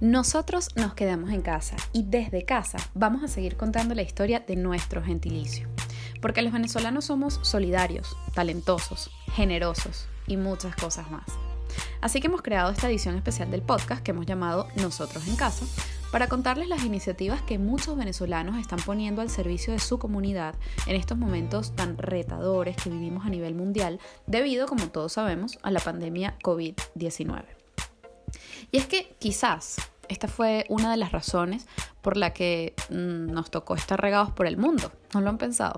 Nosotros 0.00 0.68
nos 0.76 0.94
quedamos 0.94 1.30
en 1.30 1.42
casa 1.42 1.74
y 1.92 2.04
desde 2.04 2.44
casa 2.44 2.78
vamos 2.94 3.24
a 3.24 3.28
seguir 3.28 3.56
contando 3.56 3.96
la 3.96 4.02
historia 4.02 4.38
de 4.38 4.54
nuestro 4.54 5.02
gentilicio. 5.02 5.66
Porque 6.22 6.40
los 6.40 6.52
venezolanos 6.52 7.06
somos 7.06 7.40
solidarios, 7.42 8.16
talentosos, 8.32 9.10
generosos 9.32 10.06
y 10.28 10.36
muchas 10.36 10.76
cosas 10.76 11.10
más. 11.10 11.24
Así 12.00 12.20
que 12.20 12.28
hemos 12.28 12.42
creado 12.42 12.70
esta 12.70 12.88
edición 12.88 13.16
especial 13.16 13.50
del 13.50 13.62
podcast 13.62 14.04
que 14.04 14.12
hemos 14.12 14.24
llamado 14.24 14.68
Nosotros 14.76 15.26
en 15.26 15.34
Casa 15.34 15.66
para 16.12 16.28
contarles 16.28 16.68
las 16.68 16.84
iniciativas 16.84 17.42
que 17.42 17.58
muchos 17.58 17.96
venezolanos 17.96 18.56
están 18.56 18.78
poniendo 18.78 19.20
al 19.20 19.30
servicio 19.30 19.72
de 19.72 19.80
su 19.80 19.98
comunidad 19.98 20.54
en 20.86 20.94
estos 20.94 21.18
momentos 21.18 21.74
tan 21.74 21.98
retadores 21.98 22.76
que 22.76 22.88
vivimos 22.88 23.26
a 23.26 23.30
nivel 23.30 23.56
mundial 23.56 23.98
debido, 24.28 24.68
como 24.68 24.90
todos 24.90 25.14
sabemos, 25.14 25.58
a 25.62 25.72
la 25.72 25.80
pandemia 25.80 26.38
COVID-19. 26.44 27.57
Y 28.70 28.78
es 28.78 28.86
que 28.86 29.16
quizás 29.18 29.76
esta 30.08 30.28
fue 30.28 30.64
una 30.68 30.90
de 30.90 30.96
las 30.96 31.12
razones 31.12 31.66
por 32.02 32.16
la 32.16 32.32
que 32.32 32.74
mm, 32.90 33.30
nos 33.32 33.50
tocó 33.50 33.74
estar 33.74 34.00
regados 34.00 34.30
por 34.30 34.46
el 34.46 34.56
mundo, 34.56 34.90
¿no 35.14 35.20
lo 35.20 35.28
han 35.30 35.38
pensado? 35.38 35.74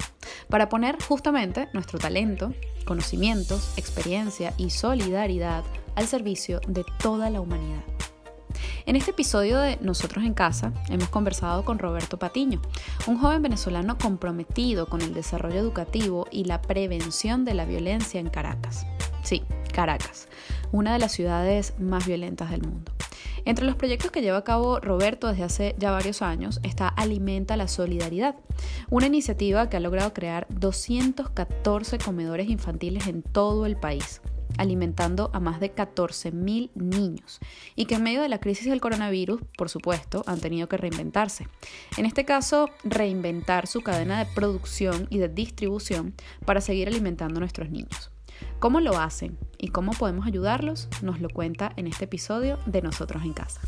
Para 0.49 0.69
poner 0.69 0.97
justamente 1.03 1.69
nuestro 1.73 1.99
talento, 1.99 2.55
conocimientos, 2.85 3.73
experiencia 3.77 4.55
y 4.57 4.71
solidaridad 4.71 5.65
al 5.97 6.07
servicio 6.07 6.61
de 6.67 6.85
toda 7.01 7.31
la 7.31 7.41
humanidad. 7.41 7.83
En 8.87 8.97
este 8.97 9.13
episodio 9.13 9.59
de 9.59 9.79
Nosotros 9.81 10.25
en 10.25 10.35
Casa 10.35 10.73
hemos 10.89 11.09
conversado 11.09 11.65
con 11.65 11.79
Roberto 11.79 12.19
Patiño, 12.19 12.61
un 13.07 13.19
joven 13.19 13.43
venezolano 13.43 13.99
comprometido 13.99 14.87
con 14.87 15.03
el 15.03 15.15
desarrollo 15.15 15.59
educativo 15.59 16.27
y 16.31 16.45
la 16.45 16.61
prevención 16.61 17.45
de 17.45 17.55
la 17.55 17.65
violencia 17.65 18.21
en 18.21 18.31
Caracas. 18.31 18.87
Sí, 19.23 19.43
Caracas, 19.73 20.29
una 20.73 20.93
de 20.93 20.99
las 20.99 21.13
ciudades 21.13 21.75
más 21.79 22.07
violentas 22.07 22.51
del 22.51 22.63
mundo. 22.63 22.93
Entre 23.45 23.65
los 23.65 23.77
proyectos 23.77 24.11
que 24.11 24.21
lleva 24.21 24.39
a 24.39 24.45
cabo 24.45 24.81
Roberto 24.81 25.29
desde 25.29 25.45
hace 25.45 25.75
ya 25.79 25.91
varios 25.91 26.23
años 26.23 26.61
está 26.63 26.89
Alimenta 26.89 27.57
la 27.57 27.69
Solidaridad, 27.69 28.37
una 28.91 29.07
iniciativa 29.07 29.69
que 29.69 29.77
ha 29.77 29.81
logrado 29.81 30.13
crear 30.13 30.47
214 30.51 31.99
comedores 31.99 32.49
infantiles 32.49 33.07
en 33.07 33.23
todo 33.23 33.67
el 33.67 33.77
país 33.77 34.21
alimentando 34.59 35.31
a 35.33 35.41
más 35.41 35.61
de 35.61 35.75
14.000 35.75 36.71
niños 36.75 37.41
y 37.77 37.87
que 37.87 37.95
en 37.95 38.03
medio 38.03 38.21
de 38.21 38.29
la 38.29 38.41
crisis 38.41 38.67
del 38.67 38.81
coronavirus, 38.81 39.41
por 39.57 39.69
supuesto, 39.69 40.23
han 40.27 40.41
tenido 40.41 40.69
que 40.69 40.77
reinventarse. 40.77 41.49
En 41.97 42.05
este 42.05 42.25
caso, 42.25 42.69
reinventar 42.85 43.67
su 43.67 43.81
cadena 43.81 44.19
de 44.19 44.31
producción 44.35 45.07
y 45.09 45.19
de 45.19 45.29
distribución 45.29 46.15
para 46.45 46.61
seguir 46.61 46.89
alimentando 46.89 47.39
a 47.39 47.41
nuestros 47.41 47.71
niños. 47.71 48.11
¿Cómo 48.59 48.81
lo 48.81 48.99
hacen 48.99 49.39
y 49.59 49.69
cómo 49.69 49.93
podemos 49.93 50.27
ayudarlos? 50.27 50.89
Nos 51.03 51.21
lo 51.21 51.29
cuenta 51.31 51.73
en 51.77 51.87
este 51.87 52.05
episodio 52.05 52.59
de 52.67 52.83
Nosotros 52.83 53.23
en 53.25 53.33
Casa. 53.33 53.61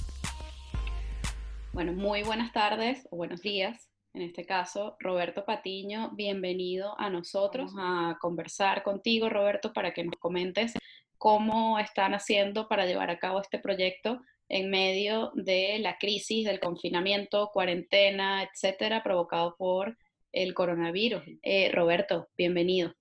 Bueno, 1.73 1.93
muy 1.93 2.23
buenas 2.23 2.53
tardes 2.53 3.09
o 3.11 3.17
buenos 3.17 3.41
días. 3.41 3.89
En 4.15 4.21
este 4.21 4.45
caso, 4.45 4.97
Roberto 5.01 5.47
Patiño, 5.47 6.11
bienvenido 6.13 6.95
a 7.01 7.09
nosotros 7.09 7.73
a 7.79 8.19
conversar 8.21 8.83
contigo, 8.83 9.31
Roberto, 9.31 9.73
para 9.73 9.95
que 9.95 10.05
nos 10.05 10.17
comentes 10.17 10.75
cómo 11.17 11.79
están 11.79 12.13
haciendo 12.13 12.69
para 12.69 12.85
llevar 12.85 13.09
a 13.09 13.19
cabo 13.19 13.41
este 13.41 13.59
proyecto 13.59 14.21
en 14.51 14.69
medio 14.69 15.33
de 15.35 15.79
la 15.79 15.97
crisis 15.97 16.45
del 16.45 16.61
confinamiento, 16.61 17.51
cuarentena, 17.55 18.43
etcétera, 18.43 19.03
provocado 19.03 19.57
por 19.57 19.97
el 20.33 20.53
coronavirus. 20.53 21.23
Eh, 21.43 21.71
Roberto, 21.73 22.29
bienvenido. 22.37 22.95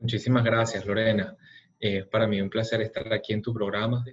Muchísimas 0.00 0.44
gracias, 0.44 0.86
Lorena. 0.86 1.36
Es 1.80 2.06
para 2.06 2.28
mí 2.28 2.40
un 2.40 2.48
placer 2.48 2.80
estar 2.82 3.12
aquí 3.12 3.32
en 3.32 3.42
tu 3.42 3.52
programa 3.52 4.04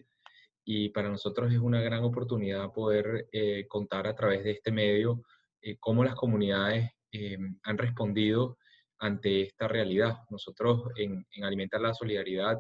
y 0.63 0.89
para 0.89 1.09
nosotros 1.09 1.53
es 1.53 1.59
una 1.59 1.79
gran 1.79 2.03
oportunidad 2.03 2.71
poder 2.73 3.27
eh, 3.31 3.67
contar 3.67 4.07
a 4.07 4.15
través 4.15 4.43
de 4.43 4.51
este 4.51 4.71
medio 4.71 5.21
eh, 5.61 5.77
cómo 5.79 6.03
las 6.03 6.15
comunidades 6.15 6.89
eh, 7.11 7.37
han 7.61 7.77
respondido 7.77 8.57
ante 8.97 9.43
esta 9.43 9.67
realidad. 9.67 10.15
Nosotros 10.31 10.89
en, 10.95 11.23
Alimentar 11.43 11.81
la 11.81 11.93
Solidaridad 11.93 12.57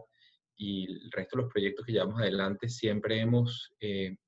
y 0.55 0.85
el 0.85 1.11
resto 1.11 1.35
de 1.35 1.43
los 1.43 1.51
proyectos 1.51 1.83
que 1.83 1.93
llevamos 1.93 2.21
adelante 2.21 2.69
siempre 2.69 3.19
hemos 3.19 3.73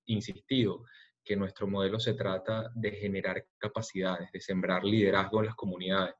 insistido 0.05 0.83
que 1.23 1.35
nuestro 1.35 1.67
modelo 1.67 1.99
se 1.99 2.15
trata 2.15 2.71
de 2.73 2.91
generar 2.91 3.45
capacidades, 3.59 4.31
de 4.31 4.41
sembrar 4.41 4.83
liderazgo 4.83 5.39
en 5.39 5.45
las 5.45 5.55
comunidades 5.55 6.15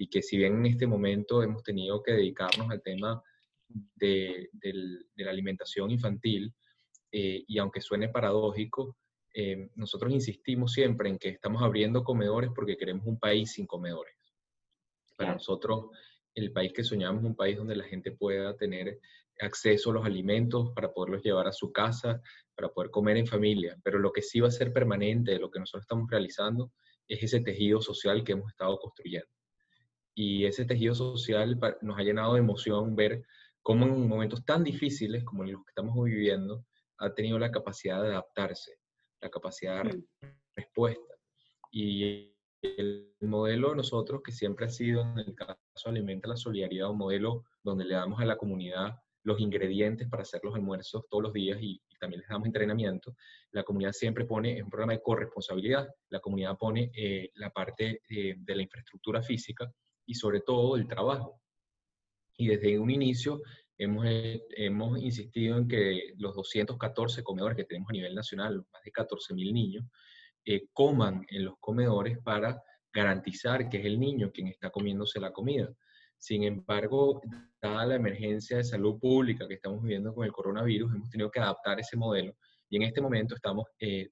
y 0.00 0.08
que 0.08 0.22
si 0.22 0.38
bien 0.38 0.54
en 0.54 0.66
este 0.66 0.86
momento 0.86 1.42
hemos 1.42 1.62
tenido 1.62 2.02
que 2.02 2.12
dedicarnos 2.12 2.70
al 2.70 2.80
tema 2.80 3.22
de, 3.68 4.48
la 5.16 5.30
alimentación 5.30 5.90
infantil, 5.90 6.54
eh, 7.12 7.44
y 7.46 7.58
aunque 7.58 7.82
suene 7.82 8.08
paradójico, 8.08 8.96
eh, 9.34 9.68
nosotros 9.74 10.10
insistimos 10.10 10.72
siempre 10.72 11.10
en 11.10 11.18
que 11.18 11.28
estamos 11.28 11.62
abriendo 11.62 12.02
comedores 12.02 12.50
porque 12.54 12.78
queremos 12.78 13.06
un 13.06 13.18
país 13.18 13.52
sin 13.52 13.66
comedores. 13.66 14.14
Para 15.18 15.34
nosotros, 15.34 15.90
el 16.34 16.50
país 16.50 16.72
que 16.72 16.82
soñamos 16.82 17.22
es 17.22 17.28
un 17.28 17.36
país 17.36 17.58
donde 17.58 17.76
la 17.76 17.84
gente 17.84 18.12
pueda 18.12 18.56
tener 18.56 19.00
acceso 19.38 19.90
a 19.90 19.94
los 19.94 20.06
alimentos 20.06 20.72
para 20.74 20.94
poderlos 20.94 21.22
llevar 21.22 21.46
a 21.46 21.52
su 21.52 21.72
casa, 21.72 22.22
para 22.54 22.70
poder 22.70 22.90
comer 22.90 23.18
en 23.18 23.26
familia. 23.26 23.78
Pero 23.84 23.98
lo 23.98 24.12
que 24.12 24.22
sí 24.22 24.40
va 24.40 24.48
a 24.48 24.50
ser 24.50 24.72
permanente 24.72 25.32
de 25.32 25.40
lo 25.40 25.50
que 25.50 25.60
nosotros 25.60 25.82
estamos 25.82 26.10
realizando 26.10 26.72
es 27.06 27.22
ese 27.22 27.40
tejido 27.40 27.82
social 27.82 28.24
que 28.24 28.32
hemos 28.32 28.50
estado 28.50 28.78
construyendo 28.78 29.28
y 30.14 30.44
ese 30.44 30.64
tejido 30.64 30.94
social 30.94 31.58
nos 31.82 31.98
ha 31.98 32.02
llenado 32.02 32.34
de 32.34 32.40
emoción 32.40 32.96
ver 32.96 33.24
cómo 33.62 33.86
en 33.86 34.08
momentos 34.08 34.44
tan 34.44 34.64
difíciles 34.64 35.24
como 35.24 35.44
los 35.44 35.62
que 35.64 35.70
estamos 35.70 35.94
viviendo 36.04 36.64
ha 36.98 37.14
tenido 37.14 37.38
la 37.38 37.50
capacidad 37.50 38.02
de 38.02 38.08
adaptarse, 38.08 38.78
la 39.20 39.30
capacidad 39.30 39.84
de 39.84 40.02
respuesta. 40.54 41.14
Y 41.70 42.34
el 42.62 43.14
modelo 43.20 43.70
de 43.70 43.76
nosotros, 43.76 44.22
que 44.22 44.32
siempre 44.32 44.66
ha 44.66 44.70
sido, 44.70 45.02
en 45.02 45.18
el 45.18 45.34
caso 45.34 45.56
Alimenta 45.86 46.28
la 46.28 46.36
Solidaridad, 46.36 46.90
un 46.90 46.98
modelo 46.98 47.44
donde 47.62 47.84
le 47.84 47.94
damos 47.94 48.20
a 48.20 48.24
la 48.24 48.36
comunidad 48.36 48.98
los 49.22 49.40
ingredientes 49.40 50.08
para 50.08 50.22
hacer 50.22 50.40
los 50.42 50.54
almuerzos 50.54 51.04
todos 51.08 51.22
los 51.22 51.32
días 51.32 51.58
y, 51.60 51.80
también 51.98 52.20
les 52.20 52.30
damos 52.30 52.46
entrenamiento. 52.46 53.14
La 53.50 53.62
comunidad 53.62 53.92
siempre 53.92 54.24
pone, 54.24 54.56
es 54.56 54.62
un 54.62 54.70
programa 54.70 54.94
de 54.94 55.02
corresponsabilidad, 55.02 55.86
la 56.08 56.20
comunidad 56.20 56.56
pone 56.56 56.90
eh, 56.96 57.30
la 57.34 57.50
parte 57.50 58.00
eh, 58.08 58.36
de 58.38 58.56
la 58.56 58.62
infraestructura 58.62 59.22
física 59.22 59.70
y 60.10 60.14
sobre 60.14 60.40
todo 60.40 60.74
el 60.74 60.88
trabajo. 60.88 61.40
Y 62.36 62.48
desde 62.48 62.80
un 62.80 62.90
inicio 62.90 63.42
hemos, 63.78 64.04
eh, 64.08 64.42
hemos 64.56 65.00
insistido 65.00 65.56
en 65.56 65.68
que 65.68 66.14
los 66.18 66.34
214 66.34 67.22
comedores 67.22 67.56
que 67.56 67.64
tenemos 67.64 67.90
a 67.90 67.92
nivel 67.92 68.16
nacional, 68.16 68.56
más 68.72 68.82
de 68.82 68.90
14.000 68.90 69.52
niños, 69.52 69.84
eh, 70.44 70.66
coman 70.72 71.24
en 71.28 71.44
los 71.44 71.54
comedores 71.60 72.18
para 72.24 72.60
garantizar 72.92 73.68
que 73.68 73.78
es 73.78 73.84
el 73.84 74.00
niño 74.00 74.32
quien 74.32 74.48
está 74.48 74.70
comiéndose 74.70 75.20
la 75.20 75.32
comida. 75.32 75.72
Sin 76.18 76.42
embargo, 76.42 77.22
dada 77.62 77.86
la 77.86 77.94
emergencia 77.94 78.56
de 78.56 78.64
salud 78.64 78.98
pública 78.98 79.46
que 79.46 79.54
estamos 79.54 79.80
viviendo 79.80 80.12
con 80.12 80.24
el 80.24 80.32
coronavirus, 80.32 80.92
hemos 80.92 81.08
tenido 81.08 81.30
que 81.30 81.38
adaptar 81.38 81.78
ese 81.78 81.96
modelo 81.96 82.34
y 82.68 82.78
en 82.78 82.82
este 82.82 83.00
momento 83.00 83.36
estamos 83.36 83.66
eh, 83.78 84.10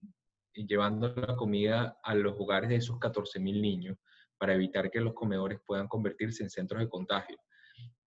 llevando 0.53 1.12
la 1.12 1.34
comida 1.34 1.98
a 2.04 2.15
los 2.15 2.36
hogares 2.38 2.69
de 2.69 2.76
esos 2.76 2.98
14.000 2.98 3.60
niños 3.60 3.97
para 4.38 4.54
evitar 4.54 4.91
que 4.91 5.00
los 5.00 5.15
comedores 5.15 5.59
puedan 5.66 5.88
convertirse 5.88 6.43
en 6.43 6.50
centros 6.50 6.81
de 6.81 6.88
contagio. 6.88 7.37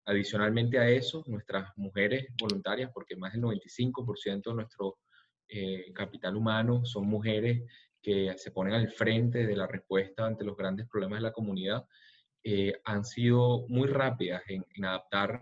Adicionalmente 0.04 0.78
a 0.78 0.88
eso, 0.88 1.22
nuestras 1.26 1.70
mujeres 1.76 2.28
voluntarias, 2.40 2.90
porque 2.94 3.16
más 3.16 3.32
del 3.32 3.42
95% 3.42 4.42
de 4.42 4.54
nuestro 4.54 4.98
eh, 5.48 5.92
capital 5.94 6.36
humano 6.36 6.84
son 6.84 7.06
mujeres 7.06 7.62
que 8.02 8.32
se 8.36 8.50
ponen 8.50 8.74
al 8.74 8.90
frente 8.90 9.46
de 9.46 9.56
la 9.56 9.66
respuesta 9.66 10.24
ante 10.24 10.44
los 10.44 10.56
grandes 10.56 10.88
problemas 10.88 11.18
de 11.18 11.24
la 11.24 11.32
comunidad, 11.32 11.84
eh, 12.42 12.72
han 12.84 13.04
sido 13.04 13.66
muy 13.68 13.88
rápidas 13.88 14.42
en, 14.48 14.64
adaptar 14.84 15.40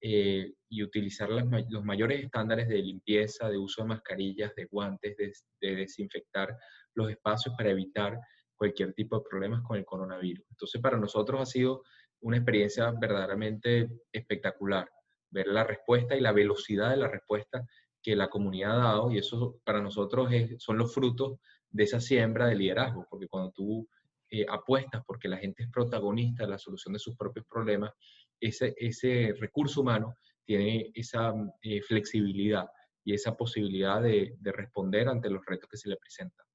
eh, 0.00 0.52
y 0.68 0.82
utilizar 0.82 1.28
los 1.30 1.84
mayores 1.84 2.22
estándares 2.22 2.68
de 2.68 2.78
limpieza, 2.78 3.48
de 3.48 3.58
uso 3.58 3.82
de 3.82 3.88
mascarillas, 3.88 4.54
de 4.54 4.66
guantes, 4.66 5.16
de 5.60 5.74
desinfectar 5.74 6.56
los 6.94 7.10
espacios 7.10 7.54
para 7.56 7.70
evitar 7.70 8.18
cualquier 8.56 8.92
tipo 8.94 9.18
de 9.18 9.24
problemas 9.28 9.62
con 9.62 9.76
el 9.76 9.84
coronavirus. 9.84 10.44
Entonces, 10.50 10.80
para 10.80 10.98
nosotros 10.98 11.40
ha 11.40 11.46
sido 11.46 11.82
una 12.20 12.38
experiencia 12.38 12.90
verdaderamente 12.90 13.88
espectacular, 14.12 14.88
ver 15.30 15.48
la 15.48 15.64
respuesta 15.64 16.16
y 16.16 16.20
la 16.20 16.32
velocidad 16.32 16.90
de 16.90 16.96
la 16.96 17.08
respuesta 17.08 17.66
que 18.02 18.16
la 18.16 18.28
comunidad 18.28 18.72
ha 18.72 18.84
dado, 18.84 19.10
y 19.10 19.18
eso 19.18 19.60
para 19.64 19.80
nosotros 19.80 20.30
son 20.58 20.78
los 20.78 20.94
frutos 20.94 21.38
de 21.70 21.84
esa 21.84 22.00
siembra 22.00 22.46
de 22.46 22.54
liderazgo, 22.54 23.06
porque 23.10 23.28
cuando 23.28 23.50
tú 23.50 23.88
eh, 24.30 24.46
apuestas 24.48 25.04
porque 25.06 25.28
la 25.28 25.36
gente 25.36 25.64
es 25.64 25.70
protagonista 25.70 26.44
de 26.44 26.50
la 26.50 26.58
solución 26.58 26.94
de 26.94 26.98
sus 26.98 27.16
propios 27.16 27.46
problemas, 27.46 27.92
ese, 28.40 28.74
ese 28.76 29.34
recurso 29.38 29.80
humano 29.80 30.14
tiene 30.44 30.90
esa 30.94 31.34
eh, 31.62 31.82
flexibilidad 31.82 32.66
y 33.04 33.14
esa 33.14 33.36
posibilidad 33.36 34.02
de 34.02 34.36
responder 34.52 35.08
ante 35.08 35.30
los 35.30 35.44
retos 35.46 35.68
que 35.70 35.76
se 35.76 35.88
le 35.88 35.96
presentan. 35.96 36.45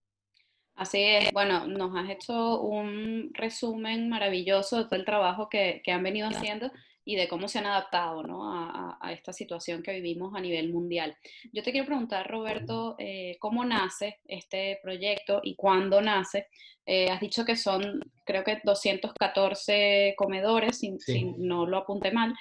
Así 0.75 1.01
es, 1.01 1.31
bueno, 1.31 1.67
nos 1.67 1.95
has 1.95 2.09
hecho 2.09 2.61
un 2.61 3.31
resumen 3.33 4.09
maravilloso 4.09 4.77
de 4.77 4.85
todo 4.85 4.95
el 4.95 5.05
trabajo 5.05 5.49
que, 5.49 5.81
han 5.87 6.03
venido 6.03 6.27
haciendo 6.27 6.71
y 7.03 7.15
de 7.15 7.27
cómo 7.27 7.47
se 7.47 7.59
han 7.59 7.65
adaptado 7.65 8.23
¿no? 8.23 8.51
a, 8.51 8.97
a, 8.99 9.11
esta 9.11 9.33
situación 9.33 9.83
que 9.83 9.93
vivimos 9.93 10.33
a 10.35 10.39
nivel 10.39 10.71
mundial. 10.71 11.15
Yo 11.51 11.61
te 11.61 11.71
quiero 11.71 11.87
preguntar, 11.87 12.29
Roberto, 12.29 12.95
eh, 12.99 13.37
¿cómo 13.39 13.65
nace 13.65 14.19
este 14.25 14.79
proyecto 14.81 15.41
y 15.43 15.55
cuándo 15.55 16.01
nace? 16.01 16.47
Eh, 16.85 17.09
has 17.09 17.19
dicho 17.19 17.45
que 17.45 17.55
son, 17.55 18.01
creo 18.25 18.43
que 18.43 18.59
214 18.63 20.15
comedores, 20.17 20.79
si, 20.79 20.97
no 21.37 21.65
lo 21.65 21.77
apunte 21.77 22.11
mal. 22.11 22.33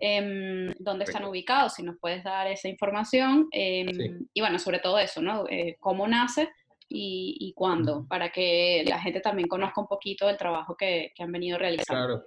Eh, 0.00 0.72
¿Dónde 0.78 1.04
están 1.04 1.24
ubicados? 1.24 1.74
Si 1.74 1.82
nos 1.82 1.98
puedes 1.98 2.22
dar 2.22 2.46
esa 2.46 2.68
información. 2.68 3.48
Em, 3.50 4.26
y 4.32 4.40
bueno, 4.40 4.58
sobre 4.58 4.78
todo 4.78 4.98
eso, 4.98 5.20
¿no? 5.20 5.44
Eh, 5.50 5.76
¿Cómo 5.80 6.06
nace? 6.06 6.48
Y, 6.90 7.36
y, 7.38 7.52
cuándo, 7.52 8.06
para 8.08 8.30
que 8.30 8.82
la 8.86 8.98
gente 8.98 9.20
también 9.20 9.46
conozca 9.46 9.80
un 9.80 9.86
poquito 9.86 10.26
del 10.26 10.38
trabajo 10.38 10.74
que, 10.74 11.12
que 11.14 11.22
han 11.22 11.30
venido 11.30 11.58
realizando. 11.58 12.06
Claro, 12.06 12.24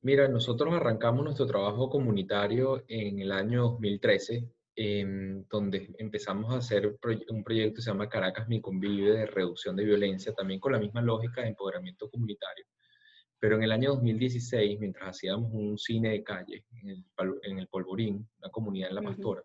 Mira, 0.00 0.28
nosotros 0.28 0.72
arrancamos 0.74 1.24
nuestro 1.24 1.46
trabajo 1.46 1.90
comunitario 1.90 2.84
en 2.86 3.18
el 3.18 3.32
año 3.32 3.62
2013, 3.62 4.48
donde 5.50 5.92
empezamos 5.98 6.54
a 6.54 6.58
hacer 6.58 6.96
un 7.28 7.42
proyecto 7.42 7.74
que 7.74 7.82
se 7.82 7.90
llama 7.90 8.08
Caracas 8.08 8.46
Mi 8.46 8.60
Convive 8.60 9.10
de 9.10 9.26
reducción 9.26 9.74
de 9.74 9.84
violencia, 9.84 10.32
también 10.34 10.60
con 10.60 10.72
la 10.72 10.78
misma 10.78 11.02
lógica 11.02 11.42
de 11.42 11.48
empoderamiento 11.48 12.08
comunitario. 12.08 12.64
Pero 13.40 13.56
en 13.56 13.64
el 13.64 13.72
año 13.72 13.90
2016, 13.90 14.78
mientras 14.78 15.10
hacíamos 15.10 15.50
un 15.52 15.76
cine 15.78 16.10
de 16.10 16.22
calle 16.22 16.64
en 16.80 17.58
el, 17.58 17.66
Polvorín, 17.66 18.28
una 18.38 18.50
comunidad 18.50 18.90
en 18.90 18.94
La 18.94 19.02
Pastora, 19.02 19.42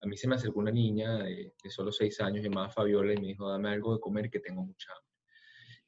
a 0.00 0.06
mí 0.06 0.16
se 0.16 0.28
me 0.28 0.36
acercó 0.36 0.60
una 0.60 0.70
niña 0.70 1.18
de, 1.18 1.54
de 1.62 1.70
solo 1.70 1.92
seis 1.92 2.20
años 2.20 2.44
llamada 2.44 2.70
Fabiola 2.70 3.12
y 3.12 3.18
me 3.18 3.28
dijo, 3.28 3.48
dame 3.48 3.70
algo 3.70 3.94
de 3.94 4.00
comer 4.00 4.30
que 4.30 4.40
tengo 4.40 4.64
mucha 4.64 4.92
hambre. 4.92 5.08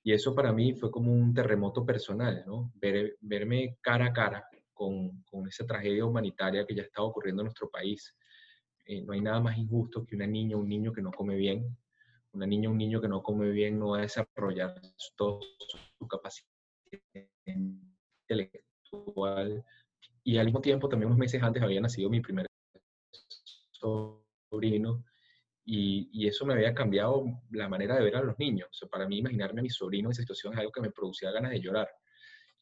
Y 0.03 0.13
eso 0.13 0.35
para 0.35 0.53
mí 0.53 0.75
fue 0.75 0.91
como 0.91 1.13
un 1.13 1.35
terremoto 1.35 1.85
personal, 1.85 2.43
¿no? 2.47 2.73
verme 3.21 3.77
cara 3.83 4.07
a 4.07 4.13
cara 4.13 4.45
con, 4.73 5.23
con, 5.25 5.47
esa 5.47 5.67
tragedia 5.67 6.07
humanitaria 6.07 6.65
que 6.65 6.75
ya 6.75 6.83
estaba 6.83 7.07
ocurriendo 7.07 7.43
en 7.43 7.47
nuestro 7.47 7.69
país. 7.69 8.17
Eh, 8.87 9.03
no 9.03 9.13
hay 9.13 9.21
nada 9.21 9.41
más 9.41 9.59
injusto 9.59 10.07
que 10.07 10.17
una 10.17 10.27
niña 10.27 10.57
un 10.57 10.69
niño 10.69 10.93
que 10.93 11.03
no 11.03 11.11
come 11.11 11.37
bien. 11.37 11.77
Una 12.33 12.47
niña 12.47 12.71
un 12.71 12.79
niño 12.79 13.01
que 13.01 13.09
no 13.09 13.23
come 13.23 13.51
bien 13.51 13.79
no 13.79 13.91
va 13.91 13.99
a 13.99 14.03
desarrollar 14.03 14.81
toda 15.17 15.41
su 15.99 16.09
capacidad 16.09 16.49
intelectual. 17.45 19.65
Y 20.25 20.39
al 20.39 20.47
mismo 20.47 20.61
tiempo, 20.61 20.89
también 20.89 21.09
unos 21.09 21.19
meses 21.19 21.43
antes 21.43 21.63
había 21.63 21.81
nacido 21.81 22.09
mi 22.09 22.21
primer 22.21 22.47
sobrino 23.81 25.05
y, 25.65 26.27
eso 26.27 26.45
me 26.45 26.55
había 26.55 26.75
cambiado 26.75 27.25
la 27.51 27.69
manera 27.69 27.97
de 27.97 28.05
ver 28.05 28.17
a 28.17 28.23
los 28.23 28.39
niños. 28.39 28.69
O 28.71 28.75
sea, 28.75 28.89
para 28.89 29.07
mí, 29.07 29.19
imaginarme 29.19 29.61
a 29.61 29.63
mi 29.63 29.71
sobrino 29.71 30.09
en 30.09 30.13
esa 30.13 30.23
situación 30.23 30.53
es 30.53 30.59
algo 30.59 30.73
que 30.73 30.81
me 30.81 30.91
producía 30.91 31.31
ganas 31.31 31.53
de 31.53 31.61
llorar. 31.61 31.89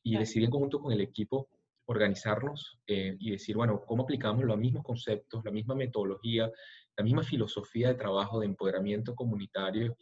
Y 0.03 0.17
decidí 0.17 0.45
en 0.45 0.51
conjunto 0.51 0.81
con 0.81 0.93
el 0.93 1.01
equipo 1.01 1.49
organizarnos 1.87 2.79
eh, 2.87 3.17
y 3.19 3.31
decir, 3.31 3.57
bueno, 3.57 3.83
¿cómo 3.87 4.03
aplicamos 4.03 4.45
los 4.45 4.59
mismos 4.59 4.85
conceptos, 4.85 5.43
la 5.45 5.51
misma 5.51 5.75
metodología, 5.75 6.51
la 6.97 7.05
misma 7.05 7.23
filosofía 7.23 7.89
de 7.89 7.95
trabajo, 7.95 8.41
de 8.41 8.47
empoderamiento 8.47 9.15
comunitario 9.15 9.97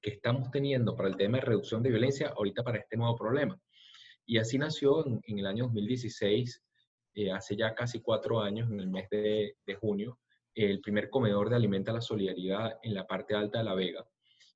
que 0.00 0.10
estamos 0.10 0.50
teniendo 0.50 0.96
para 0.96 1.10
el 1.10 1.16
tema 1.16 1.38
de 1.38 1.44
reducción 1.44 1.82
de 1.82 1.90
violencia 1.90 2.32
ahorita 2.34 2.62
para 2.62 2.78
este 2.78 2.96
nuevo 2.96 3.16
problema? 3.16 3.60
Y 4.24 4.38
así 4.38 4.58
nació 4.58 5.06
en, 5.06 5.38
el 5.38 5.46
año 5.46 5.64
2016, 5.64 6.62
eh, 7.18 7.32
hace 7.32 7.56
ya 7.56 7.74
casi 7.74 8.00
cuatro 8.00 8.40
años, 8.40 8.70
en 8.70 8.78
el 8.78 8.86
mes 8.86 9.10
de, 9.10 9.56
junio, 9.80 10.20
el 10.54 10.80
primer 10.80 11.10
comedor 11.10 11.50
de 11.50 11.56
Alimenta 11.56 11.92
la 11.92 12.00
Solidaridad 12.00 12.78
en 12.80 12.94
la 12.94 13.08
parte 13.08 13.34
alta 13.34 13.58
de 13.58 13.64
La 13.64 13.74
Vega. 13.74 14.06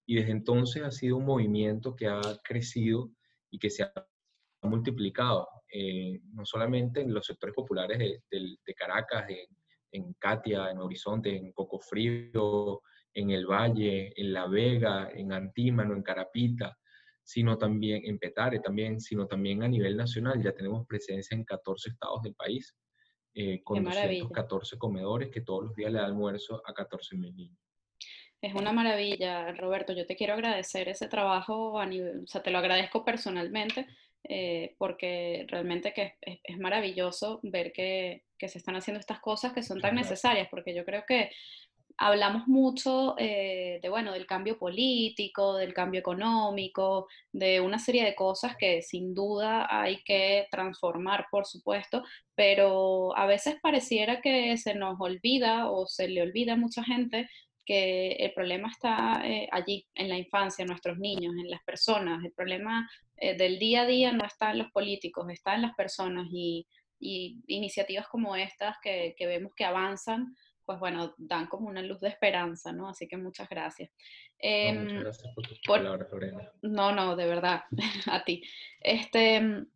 Y 0.07 0.15
desde 0.15 0.31
entonces 0.31 0.85
ha 0.85 0.93
sido 0.93 1.17
un 1.17 1.25
movimiento 1.25 1.97
que 1.97 2.07
ha 2.07 2.21
crecido 2.45 3.11
y 3.51 3.59
que 3.59 3.69
se 3.69 3.83
ha 3.83 3.93
multiplicado, 4.63 5.49
eh, 5.73 6.21
no 6.35 6.45
solamente 6.45 7.01
en 7.01 7.13
los 7.13 7.27
sectores 7.27 7.53
populares 7.53 7.99
de, 8.31 8.75
Caracas, 8.77 9.27
en 9.91 10.15
Katia, 10.21 10.71
en 10.71 10.79
Horizonte, 10.79 11.37
en 11.37 11.53
Poco 11.53 11.81
Frío, 11.81 12.81
en 13.13 13.31
El 13.31 13.45
Valle, 13.45 14.13
en 14.17 14.33
La 14.33 14.47
Vega, 14.47 15.11
en 15.13 15.33
Antímano, 15.33 15.95
en 15.95 16.03
Carapita, 16.05 16.79
sino 17.23 17.57
también 17.57 18.03
en 18.05 18.19
Petare, 18.19 18.61
también, 18.61 19.01
sino 19.01 19.27
también 19.27 19.63
a 19.63 19.69
nivel 19.69 19.97
nacional. 19.97 20.43
Ya 20.43 20.53
tenemos 20.53 20.87
presencia 20.87 21.35
en 21.35 21.45
14 21.45 21.91
estados 21.91 22.23
del 22.23 22.35
país 22.35 22.75
eh, 23.35 23.63
con 23.63 23.83
214 23.83 24.79
comedores 24.79 25.31
que 25.31 25.41
todos 25.41 25.65
los 25.65 25.75
días 25.75 25.93
le 25.93 25.99
da 25.99 26.07
almuerzo 26.07 26.63
a 26.67 26.75
14 26.75 27.17
mil 27.17 27.35
niños. 27.35 27.59
Es 28.43 28.55
una 28.55 28.73
maravilla, 28.73 29.53
Roberto. 29.53 29.93
Yo 29.93 30.05
te 30.05 30.17
quiero 30.17 30.35
agradecer 30.35 30.89
ese 30.89 31.07
trabajo, 31.07 31.79
a 31.79 31.87
nivel, 31.87 32.25
o 32.25 32.27
sea, 32.27 32.43
te 32.43 32.51
lo 32.51 32.59
agradezco 32.59 33.05
personalmente, 33.05 33.87
eh, 34.25 34.75
porque 34.79 35.47
realmente 35.49 35.93
que 35.93 36.17
es, 36.21 36.41
es 36.43 36.59
maravilloso 36.59 37.39
ver 37.45 37.73
que, 37.73 38.25
que, 38.37 38.49
se 38.49 38.59
están 38.59 38.75
haciendo 38.75 38.99
estas 38.99 39.21
cosas 39.21 39.53
que 39.53 39.63
son 39.63 39.81
tan 39.81 39.95
necesarias, 39.95 40.49
porque 40.51 40.75
yo 40.75 40.85
creo 40.85 41.05
que 41.07 41.31
hablamos 42.03 42.49
mucho 42.49 43.15
eh, 43.17 43.79
de, 43.81 43.89
bueno, 43.89 44.13
del 44.13 44.27
cambio 44.27 44.59
político, 44.59 45.57
del 45.57 45.73
cambio 45.73 46.01
económico, 46.01 47.07
de 47.31 47.61
una 47.61 47.79
serie 47.79 48.05
de 48.05 48.17
cosas 48.17 48.57
que 48.57 48.83
sin 48.83 49.15
duda 49.15 49.69
hay 49.71 50.03
que 50.03 50.49
transformar, 50.51 51.27
por 51.31 51.47
supuesto, 51.47 52.03
pero 52.35 53.17
a 53.17 53.27
veces 53.27 53.57
pareciera 53.63 54.21
que 54.21 54.57
se 54.57 54.75
nos 54.75 55.01
olvida 55.01 55.71
o 55.71 55.87
se 55.87 56.09
le 56.09 56.23
olvida 56.23 56.55
a 56.55 56.57
mucha 56.57 56.83
gente 56.83 57.29
que 57.65 58.15
el 58.15 58.33
problema 58.33 58.69
está 58.69 59.23
eh, 59.25 59.49
allí, 59.53 59.87
en 59.95 60.09
la 60.09 60.19
infancia, 60.19 60.63
en 60.63 60.69
nuestros 60.69 60.99
niños, 60.99 61.35
en 61.39 61.49
las 61.51 61.63
personas. 61.63 62.25
El 62.25 62.33
problema 62.33 62.91
eh, 63.17 63.37
del 63.37 63.61
día 63.61 63.83
a 63.83 63.87
día 63.87 64.13
no 64.13 64.25
está 64.25 64.51
en 64.51 64.59
los 64.59 64.73
políticos, 64.73 65.29
está 65.31 65.55
en 65.55 65.63
las 65.63 65.75
personas 65.77 66.27
y, 66.33 66.67
iniciativas 67.05 68.07
como 68.07 68.37
estas 68.37 68.77
que, 68.81 69.17
que 69.19 69.27
vemos 69.27 69.53
que 69.57 69.65
avanzan 69.65 70.37
pues 70.65 70.79
bueno, 70.79 71.15
dan 71.19 71.47
como 71.47 71.69
una 71.69 71.83
luz 71.83 72.01
de 72.01 72.09
esperanza, 72.09 72.73
¿no? 72.73 72.89
Así 72.89 73.09
que 73.09 73.17
muchas 73.17 73.49
gracias. 73.49 73.91
no, 74.43 74.81
muchas 74.81 74.93
em, 74.93 75.01
gracias 75.01 75.35
por 75.35 75.47
tus 75.47 75.61
palabras, 75.61 76.09
Lorena. 76.11 76.51
No, 76.63 76.93
no, 76.93 77.17
de 77.17 77.27
verdad, 77.27 77.63
a 78.11 78.25
ti. 78.25 78.43
Este, 78.81 79.37
em, 79.37 79.67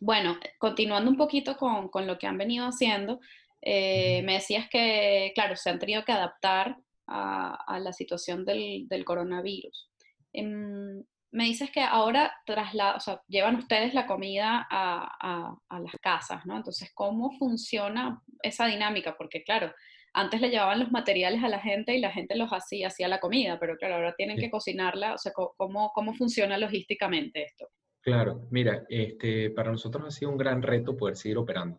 bueno, 0.00 0.38
continuando 0.58 1.10
un 1.10 1.16
poquito 1.16 1.56
con, 1.56 1.88
con 1.88 2.06
lo 2.06 2.18
que 2.18 2.26
han 2.26 2.38
venido 2.38 2.66
haciendo, 2.66 3.20
eh, 3.60 4.22
me 4.22 4.34
decías 4.34 4.68
que, 4.68 5.32
claro, 5.34 5.56
se 5.56 5.70
han 5.70 5.78
tenido 5.78 6.04
que 6.04 6.12
adaptar 6.12 6.76
a, 7.06 7.54
a 7.66 7.78
la 7.78 7.92
situación 7.92 8.44
del, 8.44 8.88
del 8.88 9.04
coronavirus. 9.04 9.90
Em, 10.32 11.04
me 11.32 11.44
dices 11.44 11.70
que 11.70 11.80
ahora 11.80 12.32
trasla 12.44 12.96
o 12.96 13.00
sea, 13.00 13.22
llevan 13.26 13.56
ustedes 13.56 13.94
la 13.94 14.06
comida 14.06 14.66
a, 14.70 15.16
a, 15.18 15.56
a, 15.68 15.80
las 15.80 15.94
casas, 16.00 16.44
¿no? 16.44 16.56
Entonces, 16.56 16.90
¿cómo 16.94 17.32
funciona 17.38 18.22
esa 18.42 18.66
dinámica? 18.66 19.16
Porque, 19.16 19.42
claro, 19.42 19.72
antes 20.14 20.40
le 20.40 20.50
llevaban 20.50 20.80
los 20.80 20.92
materiales 20.92 21.42
a 21.42 21.48
la 21.48 21.58
gente 21.58 21.96
y 21.96 22.00
la 22.00 22.10
gente 22.10 22.36
los 22.36 22.50
hacía, 22.50 22.88
hacía 22.88 23.08
la 23.08 23.20
comida, 23.20 23.58
pero 23.58 23.76
claro, 23.76 23.94
ahora 23.96 24.14
tienen 24.14 24.36
que 24.36 24.50
cocinarla, 24.50 25.14
o 25.14 25.18
sea, 25.18 25.32
¿cómo, 25.32 25.90
cómo 25.94 26.14
funciona 26.14 26.58
logísticamente 26.58 27.44
esto? 27.44 27.68
Claro, 28.02 28.46
mira, 28.50 28.84
este, 28.88 29.50
para 29.50 29.70
nosotros 29.70 30.04
ha 30.06 30.10
sido 30.10 30.30
un 30.30 30.36
gran 30.36 30.60
reto 30.60 30.96
poder 30.96 31.16
seguir 31.16 31.38
operando, 31.38 31.78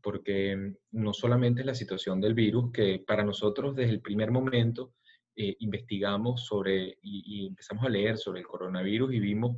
porque 0.00 0.74
no 0.92 1.12
solamente 1.12 1.60
es 1.60 1.66
la 1.66 1.74
situación 1.74 2.20
del 2.20 2.34
virus, 2.34 2.72
que 2.72 3.02
para 3.06 3.24
nosotros 3.24 3.74
desde 3.74 3.92
el 3.92 4.00
primer 4.00 4.30
momento 4.30 4.94
eh, 5.36 5.56
investigamos 5.58 6.46
sobre 6.46 6.98
y, 7.02 7.46
empezamos 7.46 7.84
a 7.84 7.88
leer 7.88 8.18
sobre 8.18 8.40
el 8.40 8.46
coronavirus 8.46 9.12
y 9.12 9.20
vimos 9.20 9.56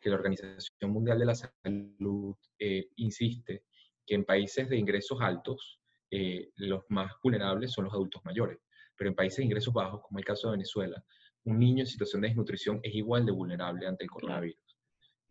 que 0.00 0.08
la 0.08 0.16
Organización 0.16 0.90
Mundial 0.90 1.18
de 1.18 1.24
la 1.24 1.34
Salud 1.34 2.36
eh, 2.58 2.88
insiste 2.96 3.64
que 4.06 4.14
en 4.14 4.24
países 4.24 4.68
de 4.68 4.76
ingresos 4.76 5.20
altos, 5.20 5.80
eh, 6.16 6.52
los 6.58 6.84
más 6.90 7.10
vulnerables 7.20 7.72
son 7.72 7.86
los 7.86 7.92
adultos 7.92 8.24
mayores. 8.24 8.58
Pero 8.96 9.10
en 9.10 9.16
países 9.16 9.38
de 9.38 9.46
ingresos 9.46 9.74
bajos, 9.74 10.00
como 10.02 10.20
el 10.20 10.24
caso 10.24 10.46
de 10.46 10.52
Venezuela, 10.52 11.04
un 11.42 11.58
niño 11.58 11.80
en 11.80 11.88
situación 11.88 12.22
de 12.22 12.28
desnutrición 12.28 12.78
es 12.84 12.94
igual 12.94 13.26
de 13.26 13.32
vulnerable 13.32 13.84
ante 13.88 14.04
el 14.04 14.10
coronavirus. 14.10 14.78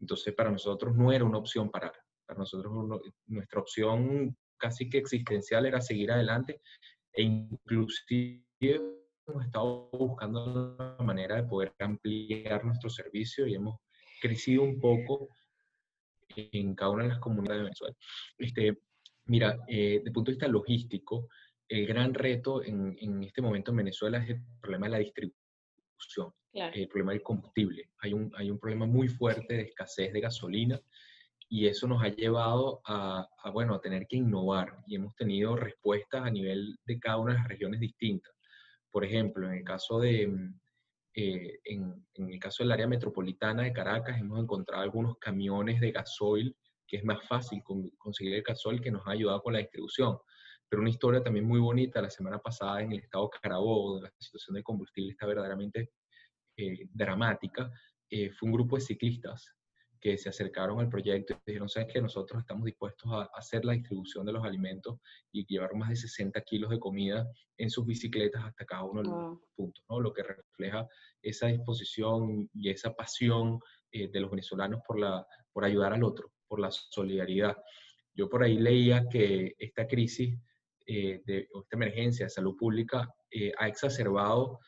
Entonces, 0.02 0.34
para 0.36 0.52
nosotros 0.52 0.94
no 0.94 1.14
era 1.14 1.24
una 1.24 1.38
opción 1.38 1.72
parar. 1.72 1.94
Para 2.26 2.40
nosotros 2.40 2.74
nuestra 3.28 3.62
opción 3.62 4.36
casi 4.58 4.90
que 4.90 4.98
existencial 4.98 5.66
era 5.66 5.80
seguir 5.80 6.12
adelante 6.12 6.62
e 7.14 7.24
inclusive 7.24 8.44
hemos 8.62 9.46
estado 9.46 9.90
buscando 9.94 10.76
una 10.78 10.98
manera 11.06 11.38
de 11.38 11.44
poder 11.44 11.74
ampliar 11.80 12.66
nuestro 12.66 12.90
servicio 12.90 13.48
y 13.48 13.56
hemos 13.56 13.80
crecido 14.22 14.64
un 14.64 14.82
poco 14.82 15.30
en 16.36 16.76
cada 16.76 16.92
una 16.92 17.04
de 17.04 17.10
las 17.10 17.20
comunidades 17.20 17.60
de 17.60 17.64
Venezuela. 17.64 17.96
Este, 18.38 18.78
Mira, 19.26 19.60
eh, 19.68 19.96
desde 19.98 20.08
el 20.08 20.14
punto 20.14 20.32
de 20.32 20.36
vista 20.36 20.48
logístico, 20.48 21.30
el 21.68 21.88
gran 21.88 22.14
reto 22.14 22.64
en, 22.64 22.96
en, 23.00 23.24
este 23.24 23.42
momento 23.42 23.72
en 23.72 23.78
Venezuela 23.78 24.18
es 24.20 24.30
el 24.32 24.42
problema 24.62 24.88
de 24.88 24.92
la 24.92 24.98
distribución, 25.00 26.34
el 26.54 26.88
problema 26.88 27.14
del 27.14 27.24
combustible. 27.24 27.90
Hay 28.00 28.14
un, 28.14 28.32
hay 28.36 28.52
un 28.52 28.60
problema 28.60 28.86
muy 28.86 29.08
fuerte 29.08 29.56
de 29.56 29.62
escasez 29.64 30.12
de 30.12 30.20
gasolina 30.20 30.80
y 31.50 31.68
eso 31.68 31.88
nos 31.88 32.04
ha 32.04 32.10
llevado 32.10 32.82
a, 32.86 33.28
a, 33.44 33.50
bueno, 33.52 33.76
a 33.76 33.82
tener 33.82 34.08
que 34.08 34.18
innovar 34.18 34.78
y 34.88 34.96
hemos 34.96 35.16
tenido 35.16 35.56
respuestas 35.56 36.24
a 36.26 36.30
nivel 36.30 36.78
de 36.86 37.00
cada 37.00 37.18
una 37.18 37.34
de 37.34 37.40
las 37.40 37.48
regiones 37.48 37.80
distintas. 37.80 38.34
Por 38.92 39.06
ejemplo, 39.06 39.48
en 39.48 39.60
el 39.60 39.64
caso 39.64 40.00
de, 40.00 40.24
eh, 41.16 41.60
en, 41.64 42.06
en, 42.16 42.30
el 42.30 42.40
caso 42.40 42.64
del 42.64 42.72
área 42.72 42.88
metropolitana 42.88 43.64
de 43.64 43.74
Caracas, 43.74 44.20
hemos 44.20 44.40
encontrado 44.40 44.84
algunos 44.84 45.18
camiones 45.18 45.80
de 45.80 45.92
gasoil 45.92 46.56
que 46.94 46.98
es 46.98 47.06
más 47.06 47.28
fácil 47.28 47.64
conseguir 47.98 48.36
el 48.36 48.44
gasol 48.44 48.80
que 48.80 48.92
nos 48.92 49.02
ha 49.08 49.14
ayudado 49.14 49.42
con 49.42 49.54
la 49.54 49.58
distribución. 49.58 50.16
Pero 50.70 50.84
una 50.84 50.92
historia 50.92 51.24
también 51.24 51.44
muy 51.44 51.60
bonita, 51.60 52.00
la 52.00 52.10
semana 52.12 52.38
pasada 52.38 52.84
en 52.84 52.92
el 52.92 53.00
estado 53.00 53.32
Carabobo, 53.32 53.94
donde 53.94 54.10
la 54.10 54.14
situación 54.20 54.54
de 54.54 54.62
combustible 54.62 55.10
está 55.10 55.26
verdaderamente 55.26 55.90
eh, 56.56 56.88
dramática, 56.92 57.72
eh, 58.12 58.30
fue 58.30 58.46
un 58.46 58.54
grupo 58.54 58.76
de 58.76 58.84
ciclistas 58.84 59.56
que 60.00 60.20
se 60.20 60.30
acercaron 60.30 60.82
al 60.82 60.90
proyecto 60.90 61.34
y 61.34 61.38
dijeron, 61.48 61.68
sabes 61.68 61.92
que 61.92 62.00
nosotros 62.00 62.40
estamos 62.42 62.64
dispuestos 62.66 63.12
a 63.12 63.24
hacer 63.40 63.66
la 63.66 63.74
distribución 63.74 64.28
de 64.28 64.34
los 64.34 64.46
alimentos 64.46 65.00
y 65.32 65.48
llevar 65.48 65.74
más 65.74 65.90
de 65.90 65.96
60 65.96 66.40
kilos 66.42 66.70
de 66.70 66.80
comida 66.80 67.28
en 67.58 67.72
sus 67.72 67.88
bicicletas 67.88 68.44
hasta 68.46 68.66
cada 68.66 68.84
uno 68.84 69.02
de 69.02 69.10
los 69.10 69.40
puntos, 69.56 69.84
¿no? 69.90 70.00
Lo 70.00 70.14
que 70.14 70.22
refleja 70.22 70.88
esa 71.24 71.48
disposición 71.48 72.52
y 72.54 72.70
esa 72.70 72.94
pasión 72.94 73.60
eh, 73.92 74.10
de 74.10 74.20
los 74.20 74.30
venezolanos 74.30 74.82
por, 74.88 75.00
la, 75.00 75.26
por 75.52 75.66
ayudar 75.66 75.94
al 75.94 76.04
otro, 76.04 76.32
por 76.54 76.60
la 76.60 76.70
solidaridad. 76.70 77.58
Yo 78.14 78.30
por 78.30 78.44
ahí 78.44 78.60
leía 78.60 79.08
que 79.10 79.56
esta 79.58 79.88
crisis, 79.88 80.38
eh, 80.86 81.20
de, 81.26 81.40
esta 81.40 81.76
emergencia 81.76 82.28
de 82.28 82.30
salud 82.30 82.56
pública 82.56 83.10
eh, 83.32 83.52
ha 83.58 83.68
exacerbado 83.68 84.60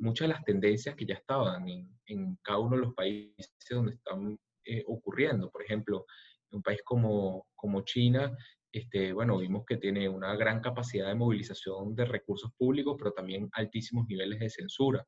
muchas 0.00 0.26
de 0.26 0.34
las 0.34 0.42
tendencias 0.42 0.96
que 0.96 1.06
ya 1.06 1.14
estaban 1.14 1.68
en, 1.68 1.88
en, 2.06 2.36
cada 2.42 2.58
uno 2.58 2.74
de 2.74 2.82
los 2.82 2.94
países 2.94 3.52
donde 3.70 3.92
están 3.92 4.36
eh, 4.64 4.82
ocurriendo. 4.86 5.50
Por 5.50 5.62
ejemplo, 5.62 6.06
en 6.50 6.56
un 6.56 6.62
país 6.62 6.80
como, 6.84 7.48
como 7.56 7.82
China, 7.82 8.34
este, 8.70 9.12
bueno, 9.12 9.38
vimos 9.38 9.64
que 9.66 9.76
tiene 9.76 10.08
una 10.08 10.34
gran 10.36 10.60
capacidad 10.60 11.08
de 11.08 11.14
movilización 11.16 11.94
de 11.94 12.06
recursos 12.06 12.52
públicos, 12.56 12.94
pero 12.96 13.12
también 13.12 13.50
altísimos 13.52 14.06
niveles 14.06 14.38
de 14.38 14.50
censura. 14.50 15.04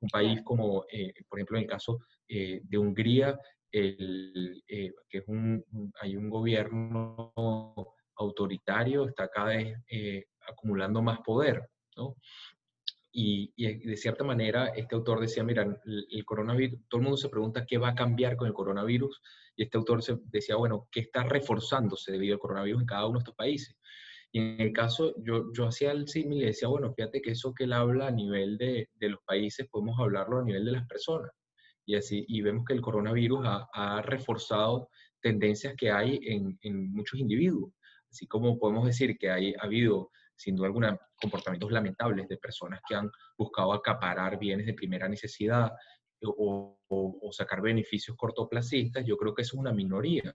Un 0.00 0.08
país 0.10 0.40
como, 0.44 0.84
eh, 0.92 1.12
por 1.28 1.38
ejemplo, 1.38 1.56
en 1.56 1.64
el 1.64 1.70
caso 1.70 2.00
eh, 2.28 2.60
de 2.62 2.78
Hungría, 2.78 3.38
el, 3.72 4.62
que 4.66 5.18
es 5.18 5.24
un, 5.28 5.64
hay 6.00 6.16
un 6.16 6.30
gobierno 6.30 7.32
autoritario, 8.16 9.08
está 9.08 9.28
cada 9.28 9.48
vez 9.48 9.76
acumulando 10.48 11.02
más 11.02 11.20
poder. 11.20 11.68
Y, 13.12 13.52
de 13.56 13.96
cierta 13.96 14.22
manera, 14.22 14.68
este 14.68 14.94
autor 14.94 15.20
decía, 15.20 15.42
mira, 15.42 15.62
el, 15.62 16.24
coronavirus, 16.24 16.80
todo 16.88 17.00
el 17.00 17.04
mundo 17.04 17.16
se 17.16 17.28
pregunta 17.28 17.66
qué 17.66 17.78
va 17.78 17.88
a 17.88 17.94
cambiar 17.94 18.36
con 18.36 18.46
el 18.46 18.54
coronavirus, 18.54 19.20
y 19.56 19.64
este 19.64 19.76
autor 19.76 20.02
decía, 20.26 20.56
bueno, 20.56 20.88
¿qué 20.92 21.00
está 21.00 21.24
reforzándose 21.24 22.12
debido 22.12 22.34
al 22.34 22.40
coronavirus 22.40 22.82
en 22.82 22.86
cada 22.86 23.06
uno 23.06 23.18
de 23.18 23.22
estos 23.22 23.34
países? 23.34 23.76
Y 24.30 24.40
en 24.40 24.60
el 24.60 24.72
caso, 24.72 25.14
yo, 25.24 25.52
yo 25.52 25.66
hacía 25.66 25.90
el 25.90 26.06
símil 26.06 26.42
y 26.42 26.46
decía, 26.46 26.68
bueno, 26.68 26.92
fíjate 26.92 27.22
que 27.22 27.30
eso 27.30 27.54
que 27.54 27.64
él 27.64 27.72
habla 27.72 28.08
a 28.08 28.12
nivel 28.12 28.58
de, 28.58 28.88
de, 28.94 29.08
los 29.08 29.20
países, 29.24 29.66
podemos 29.68 29.98
hablarlo 29.98 30.38
a 30.38 30.44
nivel 30.44 30.66
de 30.66 30.72
las 30.72 30.86
personas. 30.86 31.30
Y 31.88 31.96
así, 31.96 32.26
y 32.28 32.42
vemos 32.42 32.66
que 32.66 32.74
el 32.74 32.82
coronavirus 32.82 33.46
ha, 33.46 33.68
ha 33.72 34.02
reforzado 34.02 34.90
tendencias 35.22 35.74
que 35.74 35.90
hay 35.90 36.20
en, 36.22 36.58
en, 36.60 36.92
muchos 36.92 37.18
individuos. 37.18 37.72
Así 38.10 38.26
como 38.26 38.58
podemos 38.58 38.84
decir 38.84 39.16
que 39.16 39.30
hay, 39.30 39.54
ha 39.54 39.64
habido 39.64 40.10
sin 40.38 40.54
duda 40.54 40.66
alguna, 40.66 40.98
comportamientos 41.20 41.72
lamentables 41.72 42.28
de 42.28 42.36
personas 42.36 42.80
que 42.86 42.94
han 42.94 43.10
buscado 43.36 43.72
acaparar 43.72 44.38
bienes 44.38 44.66
de 44.66 44.74
primera 44.74 45.08
necesidad 45.08 45.72
o, 46.22 46.76
sacar 47.32 47.60
beneficios 47.60 48.16
cortoplacistas, 48.16 49.04
yo 49.04 49.16
creo 49.16 49.34
que 49.34 49.42
eso 49.42 49.56
es 49.56 49.60
una 49.60 49.72
minoría. 49.72 50.34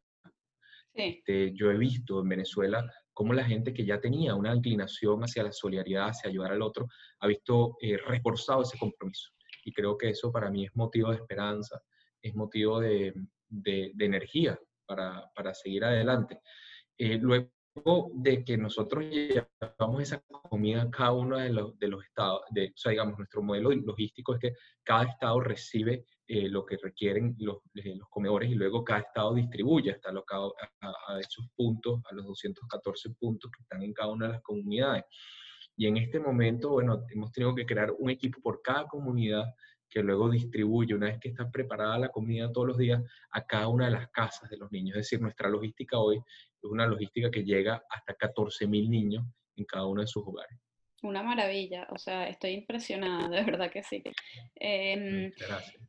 Este, 0.93 1.51
yo 1.53 1.71
he 1.71 1.77
visto 1.77 2.21
en 2.21 2.29
Venezuela 2.29 2.85
cómo 3.13 3.33
la 3.33 3.43
gente 3.43 3.73
que 3.73 3.85
ya 3.85 3.99
tenía 3.99 4.35
una 4.35 4.55
inclinación 4.55 5.21
hacia 5.23 5.43
la 5.43 5.51
solidaridad, 5.51 6.09
hacia 6.09 6.29
ayudar 6.29 6.51
al 6.51 6.61
otro, 6.61 6.87
ha 7.19 7.27
visto 7.27 7.75
eh, 7.81 7.97
reforzado 7.97 8.61
ese 8.61 8.77
compromiso. 8.77 9.32
Y 9.63 9.71
creo 9.71 9.97
que 9.97 10.09
eso 10.09 10.31
para 10.31 10.49
mí 10.49 10.65
es 10.65 10.75
motivo 10.75 11.11
de 11.11 11.17
esperanza, 11.17 11.81
es 12.21 12.35
motivo 12.35 12.79
de, 12.79 13.13
de, 13.49 13.91
energía 13.99 14.59
para, 14.85 15.29
para, 15.35 15.53
seguir 15.53 15.83
adelante. 15.83 16.39
Eh, 16.97 17.17
luego, 17.17 17.49
de 18.13 18.43
que 18.43 18.57
nosotros 18.57 19.05
llevamos 19.05 20.03
esa 20.03 20.23
comida 20.27 20.83
a 20.83 20.91
cada 20.91 21.13
uno 21.13 21.37
de 21.37 21.49
los, 21.49 21.77
de 21.79 21.87
los 21.87 22.03
estados, 22.03 22.41
de, 22.51 22.67
o 22.67 22.77
sea, 22.77 22.91
digamos, 22.91 23.17
nuestro 23.17 23.41
modelo 23.41 23.71
logístico 23.71 24.35
es 24.35 24.39
que 24.39 24.53
cada 24.83 25.05
estado 25.05 25.39
recibe 25.39 26.05
eh, 26.27 26.47
lo 26.49 26.65
que 26.65 26.77
requieren 26.77 27.35
los, 27.39 27.57
eh, 27.75 27.95
los, 27.95 28.07
comedores 28.09 28.49
y 28.49 28.55
luego 28.55 28.83
cada 28.83 28.99
estado 28.99 29.33
distribuye 29.33 29.91
hasta 29.91 30.11
los, 30.11 30.23
a, 30.31 31.13
a, 31.13 31.19
esos 31.19 31.47
puntos, 31.55 32.01
a 32.09 32.13
los 32.13 32.25
214 32.27 33.09
puntos 33.19 33.51
que 33.51 33.63
están 33.63 33.81
en 33.81 33.93
cada 33.93 34.11
una 34.11 34.27
de 34.27 34.33
las 34.33 34.41
comunidades. 34.41 35.03
Y 35.75 35.87
en 35.87 35.97
este 35.97 36.19
momento, 36.19 36.69
bueno, 36.71 37.05
hemos 37.09 37.31
tenido 37.31 37.55
que 37.55 37.65
crear 37.65 37.91
un 37.97 38.09
equipo 38.09 38.39
por 38.41 38.61
cada 38.61 38.85
comunidad 38.87 39.53
que 39.89 40.01
luego 40.01 40.29
distribuye, 40.29 40.95
una 40.95 41.07
vez 41.07 41.19
que 41.19 41.29
está 41.29 41.49
preparada 41.51 41.99
la 41.99 42.09
comida 42.09 42.51
todos 42.51 42.67
los 42.67 42.77
días, 42.77 43.01
a 43.29 43.45
cada 43.45 43.67
una 43.67 43.85
de 43.85 43.91
las 43.91 44.09
casas 44.09 44.49
de 44.49 44.57
los 44.57 44.71
niños. 44.71 44.97
Es 44.97 45.05
decir, 45.05 45.21
nuestra 45.21 45.49
logística 45.49 45.99
hoy 45.99 46.17
es 46.17 46.69
una 46.69 46.87
logística 46.87 47.29
que 47.29 47.43
llega 47.43 47.83
hasta 47.89 48.15
14.000 48.17 48.89
niños 48.89 49.23
en 49.55 49.65
cada 49.65 49.85
uno 49.85 50.01
de 50.01 50.07
sus 50.07 50.23
hogares. 50.25 50.57
Una 51.03 51.21
maravilla, 51.21 51.87
o 51.91 51.97
sea, 51.99 52.27
estoy 52.27 52.51
impresionada, 52.51 53.27
de 53.29 53.43
verdad 53.43 53.69
que 53.69 53.83
sí. 53.83 54.01
Em, 54.55 55.31
Gracias. 55.37 55.83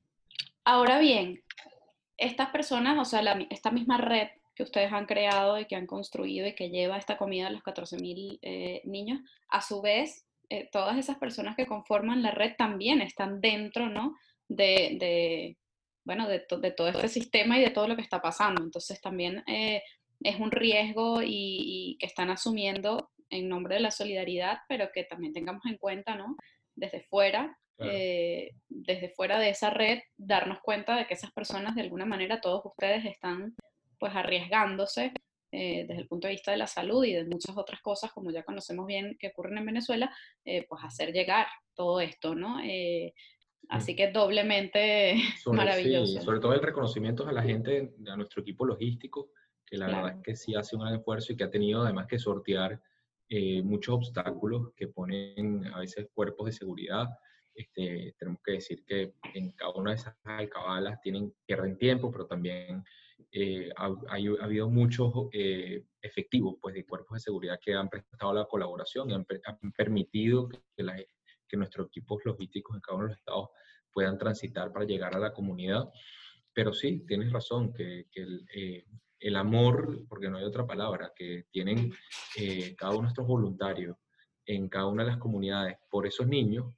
Ahora 0.64 0.98
bien, 0.98 1.42
estas 2.18 2.50
personas, 2.50 2.98
o 2.98 3.04
sea, 3.04 3.22
esta 3.50 3.70
misma 3.70 3.98
red 3.98 4.28
que 4.54 4.62
ustedes 4.62 4.92
han 4.92 5.06
creado 5.06 5.58
y 5.58 5.66
que 5.66 5.76
han 5.76 5.86
construido 5.86 6.46
y 6.46 6.54
que 6.54 6.70
lleva 6.70 6.96
esta 6.96 7.16
comida 7.16 7.48
a 7.48 7.50
los 7.50 7.62
14.000 7.62 8.38
eh, 8.42 8.82
niños, 8.84 9.20
a 9.48 9.60
su 9.60 9.82
vez 9.82 10.26
eh, 10.50 10.68
todas 10.70 10.98
esas 10.98 11.18
personas 11.18 11.56
que 11.56 11.66
conforman 11.66 12.22
la 12.22 12.30
red 12.30 12.54
también 12.56 13.00
están 13.00 13.40
dentro, 13.40 13.88
¿no? 13.88 14.14
De, 14.46 15.56
bueno, 16.04 16.28
de, 16.28 16.38
todo 16.40 16.88
este 16.88 17.08
sistema 17.08 17.58
y 17.58 17.62
de 17.62 17.70
todo 17.70 17.88
lo 17.88 17.96
que 17.96 18.02
está 18.02 18.20
pasando. 18.20 18.62
Entonces 18.62 19.00
también 19.00 19.42
eh, 19.46 19.82
es 20.20 20.38
un 20.38 20.50
riesgo 20.50 21.22
y, 21.24 21.96
que 21.98 22.06
están 22.06 22.30
asumiendo 22.30 23.10
en 23.30 23.48
nombre 23.48 23.76
de 23.76 23.80
la 23.80 23.90
solidaridad, 23.90 24.58
pero 24.68 24.90
que 24.92 25.04
también 25.04 25.32
tengamos 25.32 25.64
en 25.66 25.78
cuenta, 25.78 26.14
¿no? 26.14 26.36
Desde 26.76 27.00
fuera, 27.00 27.58
eh, 27.78 28.50
desde 28.68 29.08
fuera 29.08 29.38
de 29.38 29.48
esa 29.48 29.70
red, 29.70 30.00
darnos 30.16 30.60
cuenta 30.60 30.96
de 30.96 31.06
que 31.06 31.14
esas 31.14 31.32
personas, 31.32 31.74
de 31.74 31.82
alguna 31.82 32.04
manera, 32.04 32.40
todos 32.40 32.64
ustedes 32.64 33.04
están 33.06 33.56
pues 34.04 34.16
arriesgándose 34.16 35.14
eh, 35.50 35.86
desde 35.88 36.02
el 36.02 36.08
punto 36.08 36.26
de 36.26 36.34
vista 36.34 36.50
de 36.50 36.58
la 36.58 36.66
salud 36.66 37.02
y 37.06 37.14
de 37.14 37.24
muchas 37.24 37.56
otras 37.56 37.80
cosas, 37.80 38.12
como 38.12 38.30
ya 38.30 38.42
conocemos 38.42 38.86
bien 38.86 39.16
que 39.18 39.28
ocurren 39.28 39.56
en 39.56 39.64
Venezuela, 39.64 40.14
eh, 40.44 40.66
pues 40.68 40.84
hacer 40.84 41.10
llegar 41.10 41.46
todo 41.72 42.02
esto, 42.02 42.34
¿no? 42.34 42.60
Eh, 42.62 43.14
así 43.70 43.96
que 43.96 44.12
doblemente 44.12 45.14
maravilloso. 45.46 46.20
sobre 46.20 46.38
todo 46.38 46.52
el 46.52 46.60
reconocimiento 46.60 47.26
a 47.26 47.32
la 47.32 47.42
gente, 47.42 47.94
a 48.06 48.14
nuestro 48.14 48.42
equipo 48.42 48.66
logístico, 48.66 49.30
que 49.64 49.78
la 49.78 49.86
verdad 49.86 50.16
es 50.18 50.22
que 50.22 50.36
sí 50.36 50.54
hace 50.54 50.76
un 50.76 50.82
gran 50.82 50.96
esfuerzo 50.96 51.32
y 51.32 51.36
que 51.38 51.44
ha 51.44 51.50
tenido 51.50 51.80
además 51.80 52.06
que 52.06 52.18
sortear 52.18 52.78
muchos 53.62 53.94
obstáculos 53.94 54.74
que 54.76 54.88
ponen 54.88 55.64
a 55.72 55.78
veces 55.78 56.08
cuerpos 56.12 56.44
de 56.44 56.52
seguridad. 56.52 57.08
Este, 57.54 58.14
tenemos 58.18 58.42
que 58.44 58.52
decir 58.52 58.84
que 58.84 59.14
en 59.32 59.52
cada 59.52 59.72
una 59.72 59.92
de 59.92 59.96
esas 59.96 60.14
alcabalas 60.24 61.00
tienen, 61.00 61.34
pierden 61.46 61.78
tiempo, 61.78 62.12
pero 62.12 62.26
también 62.26 62.84
eh, 63.36 63.68
ha, 63.76 63.86
habido 64.42 64.70
muchos 64.70 65.12
eh, 65.32 65.84
efectivos 66.00 66.54
pues, 66.60 66.72
de 66.72 66.86
cuerpos 66.86 67.16
de 67.16 67.20
seguridad 67.20 67.58
que 67.60 67.74
han 67.74 67.88
prestado 67.88 68.32
la 68.32 68.44
colaboración 68.44 69.10
y 69.10 69.14
han, 69.14 69.26
permitido 69.76 70.48
que, 70.48 70.60
que, 71.48 71.56
nuestros 71.56 71.88
equipos 71.88 72.22
logísticos 72.24 72.76
en 72.76 72.80
cada 72.80 72.96
uno 72.96 73.06
de 73.06 73.10
los 73.10 73.18
estados 73.18 73.48
puedan 73.92 74.18
transitar 74.18 74.72
para 74.72 74.84
llegar 74.84 75.16
a 75.16 75.18
la 75.18 75.32
comunidad. 75.32 75.90
Pero 76.52 76.72
sí, 76.72 77.04
tienes 77.08 77.32
razón, 77.32 77.72
que, 77.72 78.06
que 78.12 78.22
el, 78.22 78.46
eh, 78.54 78.84
el, 79.18 79.34
amor, 79.34 80.06
porque 80.08 80.30
no 80.30 80.38
hay 80.38 80.44
otra 80.44 80.64
palabra, 80.64 81.12
que 81.16 81.46
tienen 81.50 81.92
cada 82.76 82.92
uno 82.92 82.98
de 82.98 83.02
nuestros 83.02 83.26
voluntarios 83.26 83.96
en 84.46 84.68
cada 84.68 84.86
una 84.86 85.02
de 85.02 85.10
las 85.10 85.18
comunidades 85.18 85.76
por 85.90 86.06
esos 86.06 86.28
niños, 86.28 86.72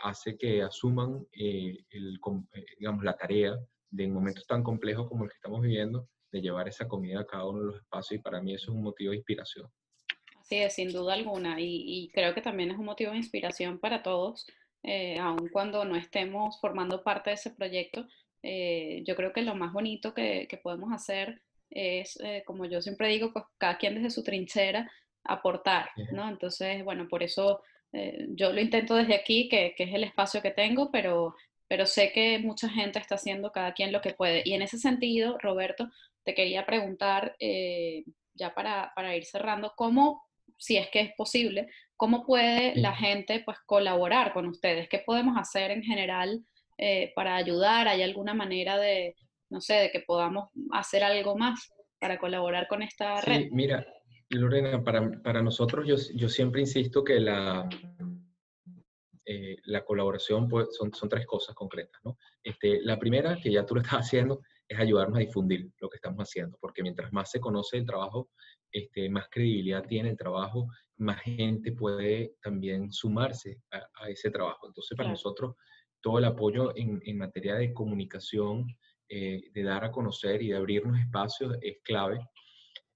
hace 0.00 0.36
que 0.36 0.62
asuman 0.62 1.26
el, 1.32 1.86
digamos, 2.78 3.04
la 3.04 3.16
tarea 3.16 3.58
de 3.90 4.08
momentos 4.08 4.46
tan 4.46 4.62
complejos 4.62 5.08
como 5.08 5.24
el 5.24 5.30
que 5.30 5.36
estamos 5.36 5.60
viviendo, 5.62 6.08
de 6.30 6.40
llevar 6.40 6.68
esa 6.68 6.86
comida 6.86 7.20
a 7.20 7.26
cada 7.26 7.46
uno 7.46 7.60
de 7.60 7.66
los 7.66 7.76
espacios 7.76 8.20
y 8.20 8.22
para 8.22 8.40
mí 8.42 8.54
eso 8.54 8.70
es 8.70 8.76
un 8.76 8.82
motivo 8.82 9.10
de 9.10 9.18
inspiración. 9.18 9.70
Así 10.40 10.56
es, 10.56 10.74
sin 10.74 10.92
duda 10.92 11.14
alguna, 11.14 11.56
y, 11.58 12.10
creo 12.14 12.34
que 12.34 12.40
también 12.40 12.70
es 12.70 12.78
un 12.78 12.86
motivo 12.86 13.12
de 13.12 13.18
inspiración 13.18 13.78
para 13.78 14.02
todos, 14.02 14.46
eh, 14.82 15.18
aun 15.18 15.48
cuando 15.48 15.84
no 15.84 15.96
estemos 15.96 16.58
formando 16.60 17.02
parte 17.02 17.30
de 17.30 17.34
ese 17.34 17.50
proyecto. 17.50 18.06
Eh, 18.42 19.02
yo 19.06 19.16
creo 19.16 19.32
que 19.32 19.42
lo 19.42 19.54
más 19.54 19.72
bonito 19.72 20.14
que, 20.14 20.46
que 20.48 20.56
podemos 20.56 20.92
hacer 20.92 21.42
es, 21.70 22.18
eh, 22.20 22.44
como 22.46 22.64
yo 22.64 22.80
siempre 22.80 23.08
digo, 23.08 23.32
pues 23.32 23.44
cada 23.58 23.76
quien 23.76 23.96
desde 23.96 24.10
su 24.10 24.22
trinchera 24.22 24.90
aportar, 25.24 25.90
¿no? 26.12 26.28
Entonces, 26.28 26.82
bueno, 26.82 27.08
por 27.08 27.22
eso 27.22 27.62
yo 28.30 28.52
lo 28.52 28.60
intento 28.60 28.94
desde 28.94 29.14
aquí, 29.14 29.48
que, 29.48 29.74
que, 29.76 29.84
es 29.84 29.94
el 29.94 30.04
espacio 30.04 30.42
que 30.42 30.50
tengo, 30.50 30.90
pero 30.90 31.34
pero 31.68 31.86
sé 31.86 32.12
que 32.12 32.38
mucha 32.38 32.68
gente 32.68 32.98
está 32.98 33.16
haciendo 33.16 33.52
cada 33.52 33.72
quien 33.72 33.92
lo 33.92 34.00
que 34.00 34.14
puede. 34.14 34.42
Y 34.44 34.54
en 34.54 34.62
ese 34.62 34.78
sentido, 34.78 35.38
Roberto, 35.38 35.88
te 36.24 36.34
quería 36.34 36.66
preguntar, 36.66 37.36
eh, 37.38 38.04
ya 38.34 38.54
para, 38.54 38.92
para, 38.96 39.14
ir 39.16 39.24
cerrando, 39.24 39.72
¿cómo, 39.76 40.24
si 40.56 40.76
es 40.76 40.88
que 40.88 41.00
es 41.00 41.12
posible, 41.16 41.68
cómo 41.96 42.24
puede 42.24 42.74
la 42.76 42.94
gente 42.94 43.42
pues 43.44 43.58
colaborar 43.66 44.32
con 44.32 44.46
ustedes? 44.46 44.88
¿Qué 44.88 44.98
podemos 44.98 45.36
hacer 45.36 45.70
en 45.70 45.82
general 45.82 46.44
eh, 46.78 47.12
para 47.14 47.36
ayudar? 47.36 47.88
¿Hay 47.88 48.02
alguna 48.02 48.34
manera 48.34 48.78
de, 48.78 49.14
no 49.50 49.60
sé, 49.60 49.74
de 49.74 49.90
que 49.90 50.00
podamos 50.00 50.48
hacer 50.72 51.04
algo 51.04 51.36
más? 51.36 51.70
para 51.98 52.18
colaborar 52.18 52.68
con 52.68 52.82
esta 52.82 53.20
red? 53.20 53.42
Sí, 53.42 53.48
mira, 53.52 53.86
Lorena, 54.30 54.82
para, 54.82 55.10
para 55.22 55.42
nosotros 55.42 55.86
yo, 55.86 55.96
yo, 56.14 56.28
siempre 56.28 56.60
insisto 56.60 57.02
que 57.02 57.20
la, 57.20 57.68
eh, 59.30 59.56
la 59.64 59.84
colaboración 59.84 60.48
pues, 60.48 60.68
son, 60.74 60.92
son 60.94 61.08
tres 61.08 61.26
cosas 61.26 61.54
concretas. 61.54 62.00
¿no? 62.02 62.16
Este, 62.42 62.80
la 62.82 62.98
primera, 62.98 63.36
que 63.36 63.52
ya 63.52 63.66
tú 63.66 63.74
lo 63.74 63.82
estás 63.82 64.00
haciendo, 64.06 64.40
es 64.66 64.78
ayudarnos 64.78 65.18
a 65.18 65.20
difundir 65.20 65.70
lo 65.80 65.88
que 65.88 65.96
estamos 65.96 66.22
haciendo, 66.22 66.56
porque 66.60 66.82
mientras 66.82 67.12
más 67.12 67.30
se 67.30 67.38
conoce 67.38 67.76
el 67.76 67.86
trabajo, 67.86 68.30
este, 68.72 69.08
más 69.10 69.28
credibilidad 69.30 69.84
tiene 69.86 70.10
el 70.10 70.16
trabajo, 70.16 70.68
más 70.96 71.20
gente 71.20 71.72
puede 71.72 72.36
también 72.42 72.90
sumarse 72.90 73.60
a, 73.70 74.08
ese 74.08 74.30
trabajo. 74.30 74.66
Entonces, 74.66 74.96
para 74.96 75.10
nosotros, 75.10 75.56
todo 76.00 76.18
el 76.18 76.24
apoyo 76.24 76.74
en, 76.76 77.00
en 77.04 77.18
materia 77.18 77.54
de 77.54 77.72
comunicación, 77.72 78.66
eh, 79.10 79.50
de 79.54 79.62
dar 79.62 79.84
a 79.84 79.90
conocer 79.90 80.42
y 80.42 80.48
de 80.48 80.56
abrirnos 80.56 80.98
espacios 80.98 81.56
es 81.62 81.78
clave. 81.82 82.20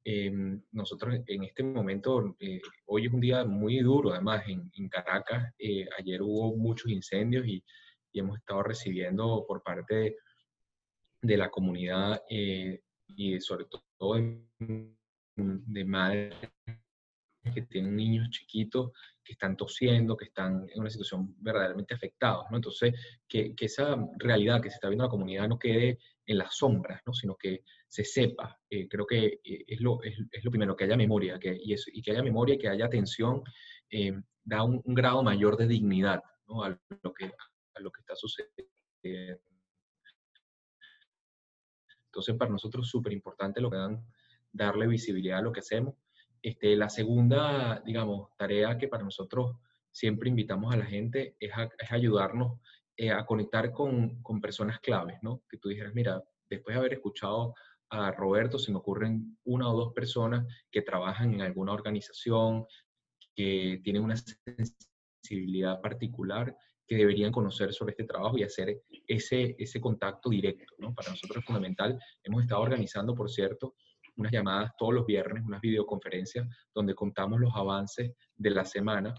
Em, 0.04 0.61
nosotros 0.73 1.14
en 1.26 1.44
este 1.44 1.62
momento, 1.62 2.35
eh, 2.40 2.61
hoy 2.87 3.06
es 3.06 3.12
un 3.12 3.21
día 3.21 3.44
muy 3.44 3.78
duro, 3.78 4.12
además 4.12 4.42
en, 4.49 4.88
Caracas, 4.88 5.52
eh, 5.59 5.87
ayer 5.99 6.21
hubo 6.23 6.56
muchos 6.56 6.90
incendios 6.90 7.47
y, 7.47 7.62
hemos 8.14 8.37
estado 8.37 8.62
recibiendo 8.62 9.47
por 9.49 9.62
parte 9.62 10.16
de, 11.23 11.37
la 11.38 11.49
comunidad 11.49 12.21
y 12.28 13.40
sobre 13.40 13.64
todo 13.97 14.16
de, 14.16 14.42
de 15.37 15.85
madres 15.87 16.35
que 17.51 17.63
tienen 17.63 17.97
niños 17.97 18.31
chiquitos 18.31 18.93
que 19.25 19.33
están 19.33 19.57
tosiendo, 19.57 20.17
que 20.17 20.27
están 20.27 20.69
en 20.73 20.81
una 20.81 20.91
situación 20.91 21.35
verdaderamente 21.39 21.95
afectados, 21.95 22.47
¿no? 22.51 22.57
Entonces, 22.57 22.95
que, 23.27 23.55
que, 23.55 23.67
esa 23.67 23.97
realidad 24.19 24.61
que 24.61 24.71
se 24.71 24.77
está 24.77 24.89
viendo 24.89 25.05
en 25.05 25.09
la 25.09 25.11
comunidad 25.11 25.49
no 25.49 25.59
quede 25.59 25.99
en 26.27 26.39
las 26.39 26.57
sombras, 26.57 27.01
¿no? 27.07 27.13
Sino 27.13 27.37
que 27.37 27.65
se 27.89 28.05
sepa. 28.05 28.61
Eh, 28.71 28.89
creo 28.89 29.07
que 29.07 29.41
eh, 29.45 29.65
es, 29.67 29.81
lo, 29.81 30.03
es, 30.03 30.17
lo 30.45 30.51
primero, 30.51 30.77
que 30.77 30.85
haya 30.85 30.97
memoria, 30.97 31.39
que, 31.39 31.59
y, 31.61 31.73
eso, 31.73 31.91
y, 31.93 32.01
que 32.01 32.13
haya 32.13 32.23
memoria, 32.23 32.59
que 32.59 32.69
haya 32.69 32.87
atención, 32.87 33.43
eh, 33.91 34.13
da 34.45 34.63
un, 34.63 34.81
un, 34.85 34.95
grado 34.95 35.23
mayor 35.23 35.57
de 35.57 35.67
dignidad, 35.67 36.23
¿no? 36.47 36.63
A 36.63 36.79
lo 37.03 37.13
que, 37.15 37.27
a 37.75 37.81
lo 37.81 37.91
que 37.91 38.01
está 38.01 38.15
sucediendo. 38.15 38.71
Entonces, 42.07 42.37
para 42.37 42.51
nosotros 42.51 42.87
es 42.87 42.91
súper 42.91 43.13
importante 43.13 43.61
lo 43.61 43.71
que 43.71 43.77
dan, 43.79 44.05
darle 44.53 44.87
visibilidad 44.87 45.39
a 45.39 45.43
lo 45.43 45.51
que 45.51 45.61
hacemos 45.61 45.95
este, 46.43 46.77
la 46.77 46.89
segunda, 46.89 47.83
digamos, 47.87 48.31
tarea 48.37 48.77
que 48.77 48.89
para 48.89 49.05
nosotros 49.05 49.57
siempre 49.91 50.29
invitamos 50.29 50.75
a 50.75 50.77
la 50.77 50.87
gente 50.87 51.37
es, 51.39 51.53
es 51.79 51.93
ayudarnos 51.93 52.59
eh, 52.97 53.11
a 53.11 53.25
conectar 53.25 53.71
con, 53.71 54.21
con, 54.23 54.41
personas 54.41 54.81
claves, 54.81 55.19
¿no? 55.23 55.43
Que 55.49 55.59
tú 55.59 55.69
dijeras, 55.69 55.95
mira, 55.95 56.23
después 56.51 56.75
de 56.75 56.81
haber 56.81 56.95
escuchado 56.95 57.55
a 57.91 58.11
Roberto, 58.11 58.59
se 58.59 58.73
me 58.73 58.79
ocurren 58.79 59.39
una 59.45 59.71
o 59.71 59.77
dos 59.77 59.93
personas 59.93 60.47
que 60.71 60.83
trabajan 60.83 61.33
en 61.33 61.43
alguna 61.43 61.73
organización, 61.73 62.67
que 63.35 63.81
tienen 63.85 64.03
una 64.03 64.17
sensibilidad 65.23 65.81
particular, 65.81 66.57
que 66.87 66.97
deberían 66.97 67.33
conocer 67.33 67.73
sobre 67.73 67.93
este 67.93 68.05
trabajo 68.05 68.37
y 68.37 68.43
hacer 68.43 68.83
ese, 69.07 69.55
ese 69.59 69.81
contacto 69.81 70.31
directo, 70.31 70.75
¿no? 70.79 70.95
Para 70.95 71.11
nosotros 71.11 71.39
es 71.39 71.45
fundamental. 71.45 71.99
Hemos 72.23 72.43
estado 72.43 72.63
organizando, 72.63 73.15
por 73.15 73.31
cierto, 73.31 73.75
unas 74.16 74.33
llamadas 74.33 74.73
todos 74.78 74.95
los 74.95 75.07
viernes, 75.07 75.45
unas 75.45 75.61
videoconferencias 75.61 76.47
donde 76.75 76.95
contamos 76.95 77.40
los 77.40 77.54
avances 77.54 78.12
de 78.37 78.50
la 78.50 78.64
semana 78.64 79.14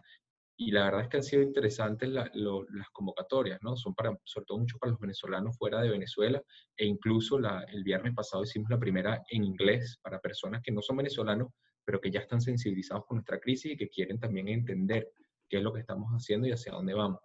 y 0.55 0.71
la 0.71 0.85
verdad 0.85 1.01
es 1.01 1.07
que 1.09 1.17
han 1.17 1.23
sido 1.23 1.41
interesantes 1.41 2.09
las 2.09 2.89
convocatorias, 2.91 3.59
¿no? 3.63 3.75
Son 3.75 3.95
para, 3.95 4.15
sobre 4.23 4.45
todo 4.45 4.59
mucho 4.59 4.77
para 4.77 4.91
los 4.91 4.99
venezolanos 4.99 5.57
fuera 5.57 5.81
de 5.81 5.89
Venezuela 5.89 6.41
e 6.77 6.85
incluso 6.85 7.39
la, 7.39 7.63
el 7.71 7.83
viernes 7.83 8.13
pasado 8.13 8.43
hicimos 8.43 8.69
la 8.69 8.79
primera 8.79 9.23
en 9.29 9.43
inglés 9.43 9.97
para 10.01 10.19
personas 10.19 10.61
que 10.61 10.71
no 10.71 10.81
son 10.81 10.97
venezolanos, 10.97 11.49
pero 11.83 11.99
que 11.99 12.11
ya 12.11 12.19
están 12.19 12.39
sensibilizados 12.39 13.05
con 13.05 13.17
nuestra 13.17 13.39
crisis 13.39 13.73
y 13.73 13.77
que 13.77 13.89
quieren 13.89 14.19
también 14.19 14.47
entender 14.47 15.11
qué 15.49 15.57
es 15.57 15.63
lo 15.63 15.73
que 15.73 15.81
estamos 15.81 16.11
haciendo 16.11 16.47
y 16.47 16.51
hacia 16.51 16.71
dónde 16.71 16.93
vamos. 16.93 17.19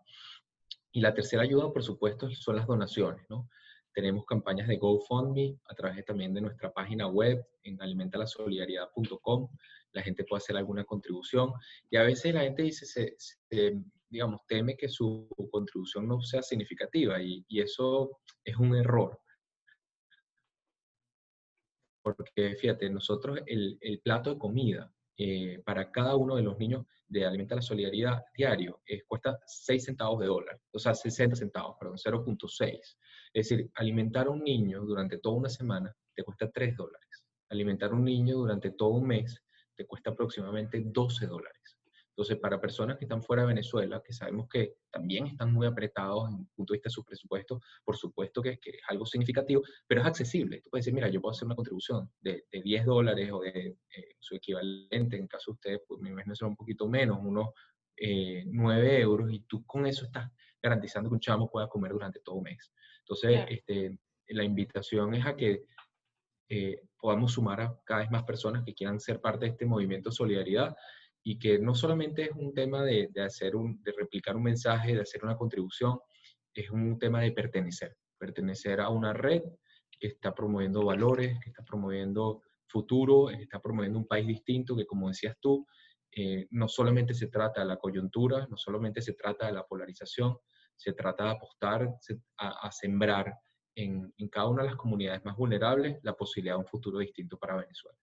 Y 0.93 1.01
la 1.03 1.13
tercera 1.13 1.43
ayuda, 1.43 1.71
por 1.71 1.83
supuesto, 1.83 2.31
son 2.31 2.57
las 2.57 2.67
donaciones, 2.67 3.25
¿no? 3.29 3.49
Tenemos 3.99 4.25
campañas 4.27 4.69
de 4.69 4.77
GoFundMe 4.77 5.59
a 5.65 5.75
través 5.75 6.05
también 6.05 6.33
de 6.33 6.41
nuestra 6.41 6.73
página 6.73 7.09
web 7.09 7.45
en 7.65 7.83
alimentalasolidaridad.com. 7.83 9.49
La 9.91 10.03
gente 10.05 10.23
puede 10.23 10.39
hacer 10.39 10.57
alguna 10.57 10.85
contribución 10.85 11.53
y 11.91 11.97
a 11.97 12.05
veces 12.05 12.33
la 12.33 12.43
gente 12.43 12.63
dice, 12.63 12.87
se, 12.87 13.83
digamos, 14.09 14.43
teme 14.47 14.77
que 14.77 14.89
su 14.89 15.29
contribución 15.51 16.07
no 16.07 16.23
sea 16.23 16.43
significativa 16.43 17.21
y, 17.21 17.45
y 17.49 17.61
eso 17.61 18.21
es 18.45 18.57
un 18.57 18.77
error. 18.77 19.19
Porque 22.01 22.55
fíjate, 22.55 22.89
nosotros 22.91 23.41
el, 23.47 23.79
el 23.81 23.99
plato 23.99 24.33
de 24.33 24.39
comida 24.39 24.95
eh, 25.17 25.61
para 25.65 25.91
cada 25.91 26.15
uno 26.15 26.37
de 26.37 26.43
los 26.43 26.57
niños 26.57 26.87
de 27.09 27.27
Alimenta 27.27 27.57
la 27.57 27.63
Solidaridad 27.63 28.23
diario 28.37 28.81
eh, 28.87 29.03
cuesta 29.03 29.41
6 29.45 29.87
centavos 29.87 30.21
de 30.21 30.27
dólar, 30.27 30.61
o 30.71 30.79
sea, 30.79 30.95
60 30.95 31.35
centavos, 31.35 31.77
perdón, 31.81 31.97
0.6. 31.97 32.97
Es 33.33 33.49
decir, 33.49 33.71
alimentar 33.75 34.27
a 34.27 34.31
un 34.31 34.43
niño 34.43 34.83
durante 34.83 35.19
toda 35.19 35.37
una 35.37 35.49
semana 35.49 35.95
te 36.15 36.25
cuesta 36.25 36.51
3 36.51 36.77
dólares. 36.77 37.25
Alimentar 37.51 37.91
a 37.91 37.95
un 37.95 38.05
niño 38.05 38.37
durante 38.37 38.71
todo 38.71 38.91
un 38.91 39.07
mes 39.07 39.43
te 39.75 39.87
cuesta 39.87 40.11
aproximadamente 40.11 40.83
12 40.85 41.27
dólares. 41.27 41.79
Entonces, 42.19 42.39
para 42.39 42.61
personas 42.61 42.99
que 42.99 43.05
están 43.05 43.23
fuera 43.23 43.43
de 43.43 43.49
Venezuela, 43.49 44.03
que 44.05 44.13
sabemos 44.13 44.49
que 44.49 44.75
también 44.91 45.29
están 45.29 45.53
muy 45.53 45.69
apretados 45.69 46.29
en 46.29 46.41
el 46.41 46.47
punto 46.53 46.73
de 46.73 46.79
vista 46.79 46.89
de 46.89 46.95
su 46.95 47.05
presupuesto, 47.05 47.61
por 47.85 47.97
supuesto 47.97 48.43
que, 48.43 48.59
es 48.61 48.83
algo 48.89 49.07
significativo, 49.07 49.63
pero 49.87 50.01
es 50.01 50.07
accesible. 50.09 50.61
Tú 50.61 50.69
puedes 50.69 50.85
decir, 50.85 50.95
mira, 50.95 51.09
yo 51.11 51.21
puedo 51.21 51.31
hacer 51.31 51.47
una 51.47 51.55
contribución 51.55 52.11
de, 52.21 52.45
de 52.51 52.61
10 52.61 52.87
dólares 52.87 53.31
o 53.33 53.39
de 53.43 53.77
eh, 53.97 54.17
su 54.19 54.35
equivalente, 54.35 55.17
en 55.17 55.29
caso 55.29 55.53
de 55.53 55.55
ustedes, 55.55 55.81
pues 55.87 56.01
me 56.01 56.11
imagino 56.11 56.35
será 56.35 56.49
un 56.49 56.57
poquito 56.57 56.89
menos, 56.89 57.21
unos 57.23 57.51
eh, 57.97 58.43
9 58.47 59.01
euros, 59.01 59.33
y 59.33 59.43
tú 59.43 59.65
con 59.65 59.87
eso 59.87 60.05
estás 60.05 60.29
garantizando 60.61 61.11
que 61.11 61.15
un 61.15 61.21
chamo 61.21 61.49
pueda 61.49 61.69
comer 61.69 61.93
durante 61.93 62.19
todo 62.19 62.35
un 62.35 62.43
mes. 62.43 62.73
Entonces, 63.09 63.31
claro. 63.31 63.47
este, 63.51 63.99
la 64.29 64.45
invitación 64.45 65.15
es 65.15 65.25
a 65.25 65.35
que 65.35 65.65
eh, 66.51 66.83
podamos 67.01 67.33
sumar 67.33 67.61
a 67.61 67.81
cada 67.85 68.01
vez 68.01 68.11
más 68.11 68.25
personas 68.25 68.65
que 68.65 68.75
quieran 68.75 69.01
ser 69.01 69.21
parte 69.21 69.47
de 69.47 69.53
este 69.53 69.67
movimiento 69.67 70.11
de 70.11 70.17
solidaridad 70.17 70.77
y 71.23 71.39
que 71.39 71.59
no 71.59 71.75
solamente 71.75 72.25
es 72.25 72.31
un 72.33 72.53
tema 72.55 72.83
de, 72.85 73.09
de, 73.13 73.23
hacer 73.23 73.57
un, 73.57 73.83
de 73.83 73.93
replicar 73.93 74.37
un 74.37 74.43
mensaje, 74.43 74.95
de 74.95 75.03
hacer 75.03 75.25
una 75.25 75.37
contribución, 75.37 75.99
es 76.55 76.71
un 76.71 76.99
tema 76.99 77.21
de 77.23 77.33
pertenecer, 77.33 77.97
pertenecer 78.19 78.81
a 78.81 78.89
una 78.91 79.13
red 79.13 79.43
que 79.99 80.09
está 80.09 80.35
promoviendo 80.35 80.85
valores, 80.85 81.39
que 81.41 81.51
está 81.51 81.65
promoviendo 81.65 82.43
futuro, 82.67 83.29
que 83.29 83.43
está 83.43 83.61
promoviendo 83.61 83.99
un 83.99 84.07
país 84.07 84.27
distinto, 84.27 84.77
que 84.77 84.87
como 84.87 85.09
decías 85.09 85.37
tú, 85.41 85.67
eh, 86.13 86.47
no 86.51 86.69
solamente 86.69 87.15
se 87.15 87.29
trata 87.29 87.63
de 87.63 87.67
la 87.67 87.77
coyuntura, 87.77 88.47
no 88.51 88.57
solamente 88.57 89.01
se 89.01 89.15
trata 89.15 89.47
de 89.47 89.53
la 89.53 89.67
polarización, 89.67 90.37
se 90.79 90.93
trata 90.95 91.25
de 91.25 91.31
apostar 91.31 91.89
a, 92.39 92.49
a 92.67 92.73
sembrar 92.73 93.35
en, 93.75 94.13
en 94.17 94.29
cada 94.29 94.49
una 94.49 94.63
de 94.63 94.71
las 94.71 94.79
comunidades 94.79 95.25
más 95.25 95.37
vulnerables 95.37 95.99
la 96.03 96.15
posibilidad 96.15 96.55
de 96.55 96.61
un 96.61 96.67
futuro 96.67 96.99
distinto 96.99 97.39
para 97.39 97.57
Venezuela. 97.57 97.99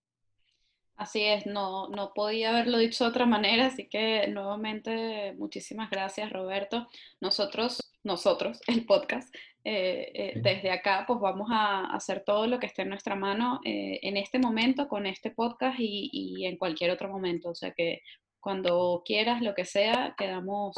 Así 0.98 1.24
es, 1.24 1.46
no, 1.46 1.90
no 1.90 2.14
podía 2.14 2.52
haberlo 2.52 2.78
dicho 2.78 3.04
de 3.04 3.10
otra 3.10 3.26
manera, 3.26 3.66
así 3.66 3.90
que 3.90 4.28
nuevamente 4.30 5.34
muchísimas 5.38 5.90
gracias 5.90 6.32
Roberto. 6.32 6.88
Nosotros, 7.20 7.98
nosotros, 8.04 8.62
el 8.68 8.86
podcast, 8.86 9.34
eh, 9.66 10.12
eh, 10.14 10.34
desde 10.42 10.72
acá 10.72 11.04
pues 11.06 11.20
vamos 11.20 11.50
a 11.52 11.94
hacer 11.94 12.24
todo 12.26 12.48
lo 12.48 12.60
que 12.60 12.68
esté 12.68 12.84
en 12.84 12.90
nuestra 12.90 13.16
mano 13.16 13.60
eh, 13.66 14.00
en 14.04 14.16
este 14.16 14.40
momento 14.40 14.88
con 14.88 15.06
este 15.06 15.32
podcast 15.32 15.80
y, 15.80 16.10
y, 16.14 16.46
en 16.46 16.58
cualquier 16.58 16.92
otro 16.92 17.10
momento, 17.10 17.50
o 17.50 17.56
sea 17.56 17.72
que 17.72 18.02
cuando 18.40 19.02
quieras, 19.04 19.42
lo 19.42 19.54
que 19.54 19.66
sea, 19.66 20.14
quedamos 20.18 20.76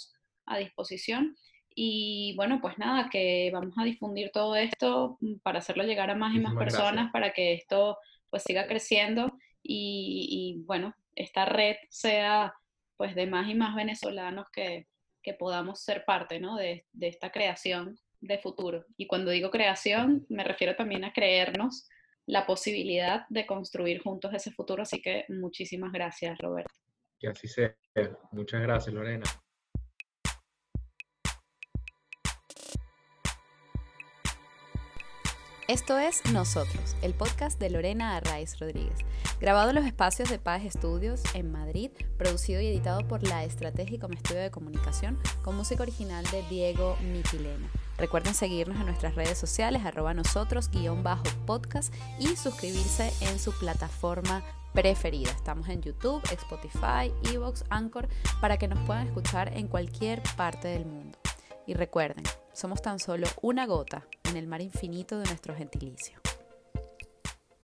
a 0.48 0.58
disposición. 0.58 1.36
Y 1.80 2.34
bueno, 2.36 2.60
pues 2.60 2.80
nada, 2.80 3.08
que 3.08 3.52
vamos 3.54 3.76
a 3.78 3.84
difundir 3.84 4.32
todo 4.32 4.56
esto 4.56 5.20
para 5.44 5.60
hacerlo 5.60 5.84
llegar 5.84 6.10
a 6.10 6.16
más 6.16 6.34
y 6.34 6.40
más 6.40 6.56
personas, 6.56 6.92
gracias. 6.92 7.12
para 7.12 7.34
que 7.34 7.54
esto 7.54 8.00
pues 8.32 8.42
siga 8.42 8.66
creciendo 8.66 9.38
y, 9.62 10.56
y, 10.58 10.64
bueno, 10.66 10.96
esta 11.14 11.46
red 11.46 11.76
sea 11.92 12.56
pues 12.98 13.14
de 13.14 13.28
más 13.28 13.48
y 13.48 13.54
más 13.54 13.76
venezolanos 13.76 14.48
que, 14.52 14.88
que 15.22 15.36
podamos 15.36 15.80
ser 15.80 16.04
parte 16.04 16.40
¿no? 16.40 16.56
de, 16.56 16.88
de, 16.94 17.10
esta 17.10 17.32
creación 17.32 18.00
de 18.22 18.40
futuro. 18.40 18.84
Y 18.98 19.06
cuando 19.06 19.30
digo 19.30 19.52
creación, 19.52 20.26
me 20.30 20.44
refiero 20.44 20.76
también 20.76 21.04
a 21.04 21.14
creernos 21.14 21.88
la 22.26 22.48
posibilidad 22.48 23.28
de 23.30 23.46
construir 23.46 24.02
juntos 24.02 24.34
ese 24.34 24.50
futuro. 24.50 24.82
Así 24.82 25.00
que 25.00 25.26
muchísimas 25.30 25.92
gracias, 25.92 26.40
Roberto. 26.40 26.74
Que 27.20 27.28
así 27.28 27.48
sea. 27.48 27.76
Muchas 28.32 28.64
gracias, 28.64 28.96
Lorena. 28.96 29.26
Esto 35.68 35.98
es 35.98 36.24
Nosotros, 36.32 36.96
el 37.02 37.14
podcast 37.14 37.60
de 37.60 37.70
Lorena 37.70 38.16
Arraiz 38.16 38.58
Rodríguez, 38.58 39.00
grabado 39.42 39.72
en 39.72 39.76
los 39.76 39.86
espacios 39.86 40.30
de 40.30 40.40
Paz 40.40 40.64
Estudios 40.64 41.22
en 41.34 41.52
Madrid, 41.52 41.92
producido 42.18 42.62
y 42.62 42.68
editado 42.68 43.06
por 43.06 43.22
La 43.28 43.44
Estrategia 43.44 44.00
como 44.00 44.14
estudio 44.14 44.40
de 44.40 44.50
comunicación, 44.50 45.20
con 45.44 45.58
música 45.58 45.84
original 45.84 46.24
de 46.32 46.42
Diego 46.44 46.96
Miquilena. 47.12 47.68
Recuerden 47.98 48.34
seguirnos 48.34 48.80
en 48.80 48.86
nuestras 48.86 49.16
redes 49.16 49.38
sociales, 49.38 49.84
arroba 49.84 50.14
nosotros, 50.14 50.72
guion 50.72 51.04
bajo 51.04 51.26
podcast 51.46 51.94
y 52.18 52.28
suscribirse 52.38 53.12
en 53.20 53.38
su 53.38 53.52
plataforma 53.52 54.46
preferida. 54.74 55.32
Estamos 55.32 55.68
en 55.68 55.82
YouTube, 55.82 56.24
Spotify, 56.32 57.12
Evox, 57.30 57.66
Anchor, 57.70 58.08
para 58.40 58.58
que 58.58 58.70
nos 58.70 58.80
puedan 58.86 59.08
escuchar 59.08 59.52
en 59.58 59.68
cualquier 59.68 60.24
parte 60.38 60.70
del 60.70 60.86
mundo. 60.86 61.20
Y 61.66 61.74
recuerden, 61.74 62.24
somos 62.58 62.82
tan 62.82 62.98
solo 62.98 63.28
una 63.44 63.68
gota 63.68 64.08
en 64.24 64.36
el 64.36 64.48
mar 64.48 64.62
infinito 64.62 65.20
de 65.20 65.26
nuestro 65.26 65.56
gentilicio. 65.56 66.20